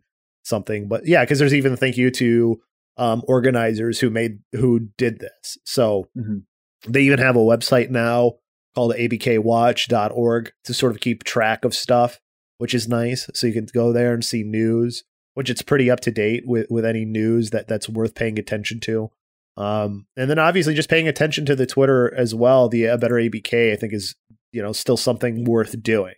[0.50, 0.88] something.
[0.90, 2.60] But yeah, because there's even thank you to
[2.98, 5.58] um, organizers who made who did this.
[5.64, 6.44] So Mhm.
[6.88, 8.34] they even have a website now
[8.76, 12.20] called abkwatch.org to sort of keep track of stuff,
[12.58, 13.30] which is nice.
[13.34, 16.68] So you can go there and see news, which it's pretty up to date with
[16.70, 19.12] with any news that that's worth paying attention to.
[19.58, 22.70] Um, and then obviously just paying attention to the Twitter as well.
[22.70, 24.16] The uh, Better ABK, I think, is
[24.52, 26.16] you know still something worth doing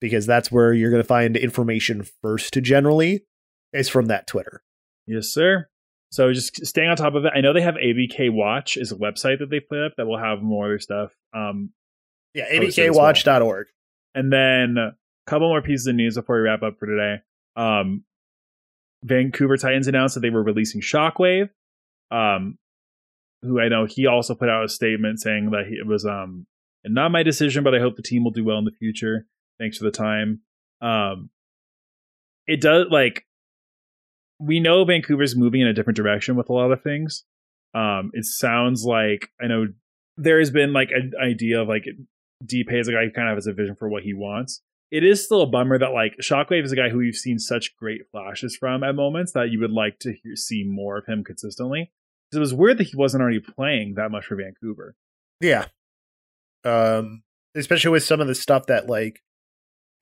[0.00, 2.54] because that's where you're going to find information first.
[2.54, 3.24] Generally,
[3.72, 4.62] is from that Twitter.
[5.06, 5.68] Yes, sir.
[6.10, 7.32] So just staying on top of it.
[7.34, 10.18] I know they have ABK Watch is a website that they put up that will
[10.18, 11.12] have more other stuff.
[11.34, 11.70] Um,
[12.34, 12.44] Yeah,
[12.90, 13.06] as well.
[14.14, 14.94] and then a
[15.26, 17.22] couple more pieces of news before we wrap up for today.
[17.56, 18.04] Um,
[19.04, 21.48] Vancouver Titans announced that they were releasing Shockwave.
[22.10, 22.58] Um,
[23.42, 26.46] who I know he also put out a statement saying that he, it was um
[26.84, 29.26] not my decision, but I hope the team will do well in the future.
[29.58, 30.40] Thanks for the time.
[30.80, 31.30] Um,
[32.46, 33.24] it does like
[34.42, 37.24] we know Vancouver's moving in a different direction with a lot of things.
[37.74, 39.68] Um, it sounds like I know
[40.16, 41.86] there has been like an idea of like
[42.44, 44.62] Deep is a guy who kind of has a vision for what he wants.
[44.90, 47.76] It is still a bummer that like Shockwave is a guy who you've seen such
[47.76, 51.24] great flashes from at moments that you would like to hear, see more of him
[51.24, 51.92] consistently.
[52.32, 54.96] It was weird that he wasn't already playing that much for Vancouver.
[55.40, 55.66] Yeah.
[56.64, 57.22] Um,
[57.54, 59.20] especially with some of the stuff that like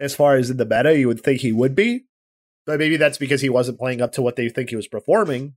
[0.01, 2.07] as far as in the meta, you would think he would be.
[2.67, 5.55] But maybe that's because he wasn't playing up to what they think he was performing.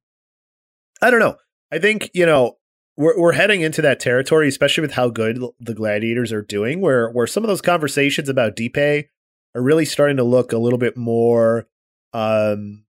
[1.01, 1.37] I don't know.
[1.71, 2.57] I think, you know,
[2.95, 7.09] we're we're heading into that territory, especially with how good the gladiators are doing, where
[7.09, 9.07] where some of those conversations about DPei
[9.55, 11.67] are really starting to look a little bit more
[12.13, 12.85] um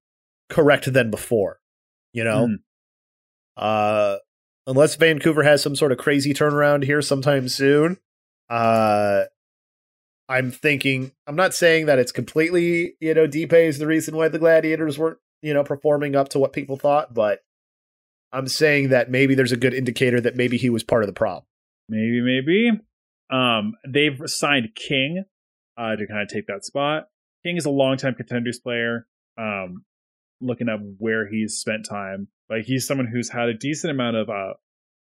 [0.49, 1.61] correct than before.
[2.13, 2.49] You know?
[2.49, 2.57] Mm.
[3.57, 4.19] Uh
[4.67, 7.99] unless Vancouver has some sort of crazy turnaround here sometime soon.
[8.51, 9.25] Uh
[10.29, 14.29] I'm thinking I'm not saying that it's completely, you know, DPei is the reason why
[14.29, 17.41] the gladiators weren't, you know, performing up to what people thought, but
[18.33, 21.13] I'm saying that maybe there's a good indicator that maybe he was part of the
[21.13, 21.45] problem.
[21.89, 22.71] Maybe, maybe.
[23.31, 25.25] Um, they've signed King
[25.77, 27.09] uh, to kind of take that spot.
[27.45, 29.07] King is a longtime contenders player.
[29.39, 29.85] Um,
[30.41, 34.29] looking at where he's spent time, like he's someone who's had a decent amount of
[34.29, 34.55] uh,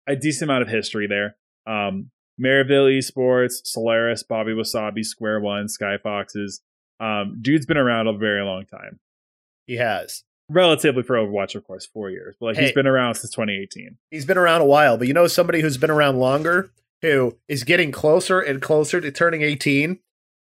[0.07, 1.35] a decent amount of history there.
[1.67, 6.61] Um, Maryville Esports, Solaris, Bobby Wasabi, Square One, Sky Foxes.
[6.99, 8.99] Um, dude's been around a very long time.
[9.67, 10.23] He has.
[10.49, 12.63] Relatively for Overwatch, of course, four years, but like Hey.
[12.65, 13.97] he's been around since 2018.
[14.11, 16.69] He's been around a while, but you know somebody who's been around longer
[17.01, 19.99] who is getting closer and closer to turning 18?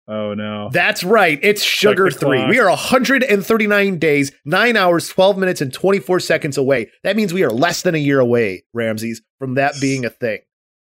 [0.09, 0.69] Oh no!
[0.71, 1.37] That's right.
[1.41, 2.37] It's Sugar Free.
[2.37, 2.49] clock.
[2.49, 6.89] We are 139 days, 9 hours, 12 minutes, and 24 seconds away.
[7.03, 10.39] That means we are less than a year away, Ramses, from that being a thing.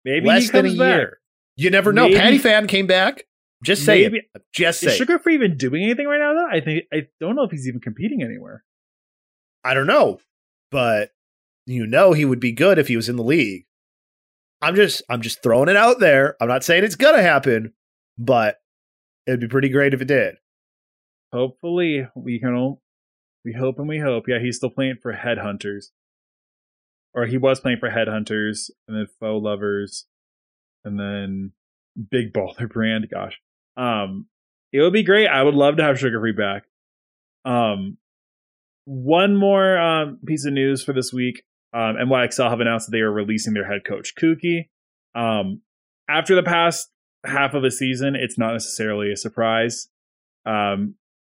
[0.04, 0.96] Maybe less than a back.
[0.98, 1.18] year.
[1.56, 2.08] You never know.
[2.08, 3.24] Maybe- Patiphan came back.
[3.62, 4.42] Just say Maybe- it.
[4.52, 4.96] Just say it.
[4.96, 6.32] Sugar Free even doing anything right now?
[6.34, 8.64] Though I think I don't know if he's even competing anywhere.
[9.64, 10.18] I don't know,
[10.72, 11.10] but
[11.66, 13.66] you know he would be good if he was in the league.
[14.60, 16.36] I'm just I'm just throwing it out there.
[16.40, 17.72] I'm not saying it's gonna happen,
[18.18, 18.60] but
[19.26, 20.36] it'd be pretty great if it did.
[21.32, 22.76] Hopefully, we can.
[23.44, 24.28] We hope and we hope.
[24.28, 25.86] Yeah, he's still playing for Headhunters,
[27.14, 30.06] or he was playing for Headhunters, and then Faux Lovers,
[30.84, 31.52] and then
[32.10, 33.08] Big Baller Brand.
[33.10, 33.40] Gosh,
[33.76, 34.26] um,
[34.72, 35.28] it would be great.
[35.28, 36.64] I would love to have Sugar Free back.
[37.44, 37.98] Um,
[38.84, 41.42] one more um, piece of news for this week.
[41.74, 44.70] Um, NYXL have announced that they are releasing their head coach Kuki.
[45.14, 45.62] Um,
[46.08, 46.90] after the past
[47.24, 49.88] half of a season, it's not necessarily a surprise.
[50.44, 50.96] Um,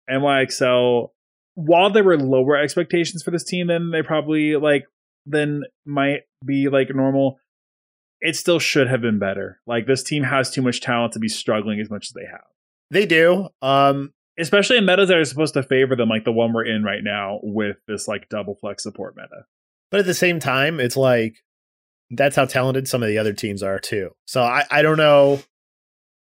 [0.10, 1.10] NYXL,
[1.54, 4.86] while there were lower expectations for this team than they probably like
[5.26, 7.40] than might be like normal,
[8.22, 9.60] it still should have been better.
[9.68, 12.46] Like this team has too much talent to be struggling as much as they have.
[12.92, 13.50] They do.
[13.62, 16.84] Um, especially in metas that are supposed to favor them, like the one we're in
[16.84, 19.46] right now with this like double flex support meta.
[19.92, 21.38] But at the same time, it's like
[22.12, 24.12] that's how talented some of the other teams are too.
[24.26, 25.42] So I, I don't know.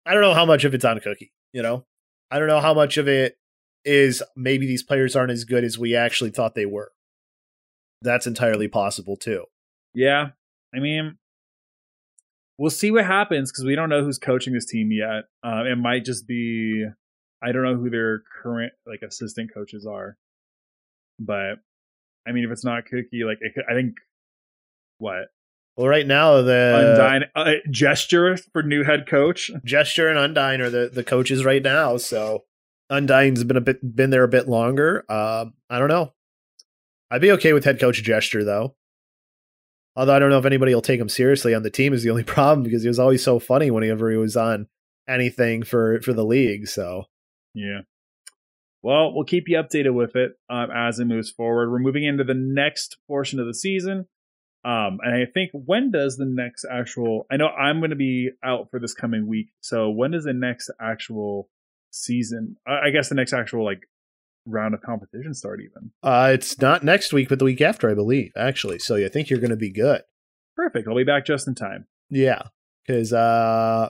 [0.05, 1.85] I don't know how much of it's on Cookie, you know?
[2.31, 3.37] I don't know how much of it
[3.83, 6.91] is maybe these players aren't as good as we actually thought they were.
[8.05, 9.45] That's entirely possible too.
[9.93, 10.29] Yeah.
[10.73, 11.17] I mean,
[12.57, 15.25] we'll see what happens because we don't know who's coaching this team yet.
[15.43, 16.85] Uh, it might just be
[17.41, 20.17] I don't know who their current like assistant coaches are,
[21.19, 21.59] but
[22.27, 23.95] I mean, if it's not Cookie, like could, I think
[24.97, 25.27] what.
[25.77, 29.51] Well, right now the Undyne uh, gesture for new head coach.
[29.65, 31.97] Gesture and Undyne are the the coaches right now.
[31.97, 32.45] So
[32.91, 35.03] Undyne's been a bit been there a bit longer.
[35.09, 36.13] Uh, I don't know.
[37.11, 38.75] I'd be okay with head coach Gesture though.
[39.95, 42.09] Although I don't know if anybody will take him seriously on the team is the
[42.09, 44.67] only problem because he was always so funny whenever he was on
[45.07, 46.67] anything for for the league.
[46.67, 47.05] So
[47.53, 47.81] yeah.
[48.81, 51.71] Well, we'll keep you updated with it um, as it moves forward.
[51.71, 54.05] We're moving into the next portion of the season.
[54.63, 57.25] Um, and I think when does the next actual?
[57.31, 59.47] I know I'm going to be out for this coming week.
[59.61, 61.49] So when does the next actual
[61.89, 62.57] season?
[62.67, 63.87] I guess the next actual like
[64.45, 65.91] round of competition start even?
[66.03, 68.31] Uh, it's not next week, but the week after, I believe.
[68.35, 70.01] Actually, so I think you're going to be good.
[70.55, 70.87] Perfect.
[70.87, 71.87] I'll be back just in time.
[72.09, 72.41] Yeah,
[72.85, 73.89] because uh,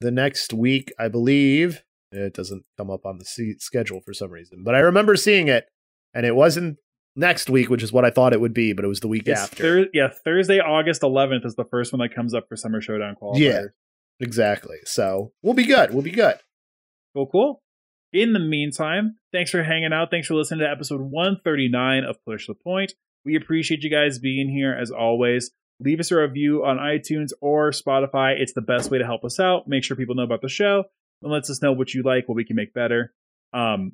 [0.00, 4.64] the next week, I believe, it doesn't come up on the schedule for some reason,
[4.64, 5.66] but I remember seeing it,
[6.14, 6.78] and it wasn't
[7.16, 9.26] next week, which is what I thought it would be, but it was the week
[9.26, 9.62] it's after.
[9.84, 13.16] Thir- yeah, Thursday, August 11th is the first one that comes up for Summer Showdown
[13.20, 13.38] qualifiers.
[13.38, 13.62] Yeah,
[14.20, 14.78] exactly.
[14.84, 15.92] So we'll be good.
[15.92, 16.36] We'll be good.
[17.14, 17.62] Cool, cool.
[18.12, 20.10] In the meantime, thanks for hanging out.
[20.10, 22.94] Thanks for listening to episode 139 of Push the Point.
[23.24, 25.50] We appreciate you guys being here as always.
[25.80, 28.38] Leave us a review on iTunes or Spotify.
[28.38, 29.68] It's the best way to help us out.
[29.68, 30.84] Make sure people know about the show
[31.22, 33.12] and lets us know what you like, what we can make better.
[33.52, 33.92] Um,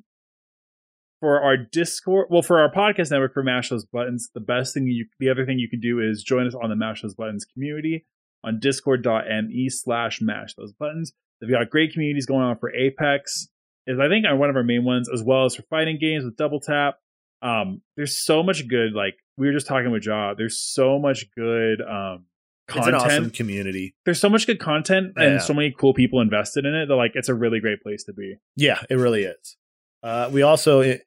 [1.19, 4.87] for our Discord, well, for our podcast network for Mash Those Buttons, the best thing
[4.87, 7.45] you, the other thing you can do is join us on the Mash Those Buttons
[7.45, 8.05] community
[8.45, 11.11] on discord.me slash mash those buttons.
[11.41, 13.49] They've got great communities going on for Apex,
[13.87, 16.23] is I think on one of our main ones, as well as for fighting games
[16.25, 16.95] with Double Tap.
[17.41, 21.25] Um, there's so much good, like we were just talking with Jaw, there's so much
[21.35, 22.25] good um
[22.67, 22.95] content.
[22.95, 23.95] Awesome community.
[24.05, 27.11] There's so much good content and so many cool people invested in it that like
[27.15, 28.35] it's a really great place to be.
[28.55, 29.57] Yeah, it really is.
[30.01, 30.97] Uh, we also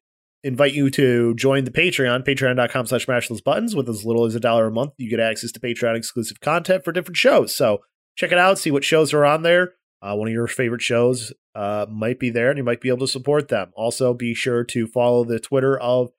[0.45, 3.75] invite you to join the Patreon, patreon.com slash mash those buttons.
[3.75, 6.85] With as little as a dollar a month, you get access to Patreon exclusive content
[6.85, 7.55] for different shows.
[7.55, 7.79] So
[8.17, 9.73] check it out, see what shows are on there.
[10.01, 12.99] Uh, one of your favorite shows uh, might be there and you might be able
[12.99, 13.73] to support them.
[13.75, 16.11] Also, be sure to follow the Twitter of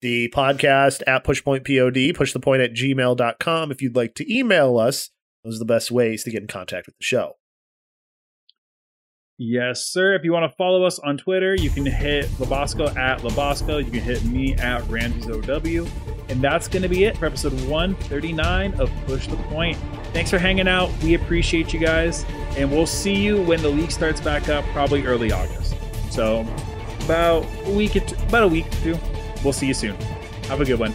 [0.00, 3.70] the podcast at pushpointpod, push the point at gmail.com.
[3.70, 5.10] If you'd like to email us,
[5.44, 7.34] those are the best ways to get in contact with the show.
[9.38, 10.14] Yes, sir.
[10.14, 13.84] If you want to follow us on Twitter, you can hit Labosco at Labosco.
[13.84, 15.90] You can hit me at Ramsey'sOW.
[16.30, 19.76] And that's going to be it for episode 139 of Push the Point.
[20.16, 20.90] Thanks for hanging out.
[21.02, 22.24] We appreciate you guys.
[22.56, 25.76] And we'll see you when the league starts back up, probably early August.
[26.08, 26.40] So
[27.04, 28.98] about a week, about a week or two.
[29.44, 29.94] We'll see you soon.
[30.44, 30.94] Have a good one.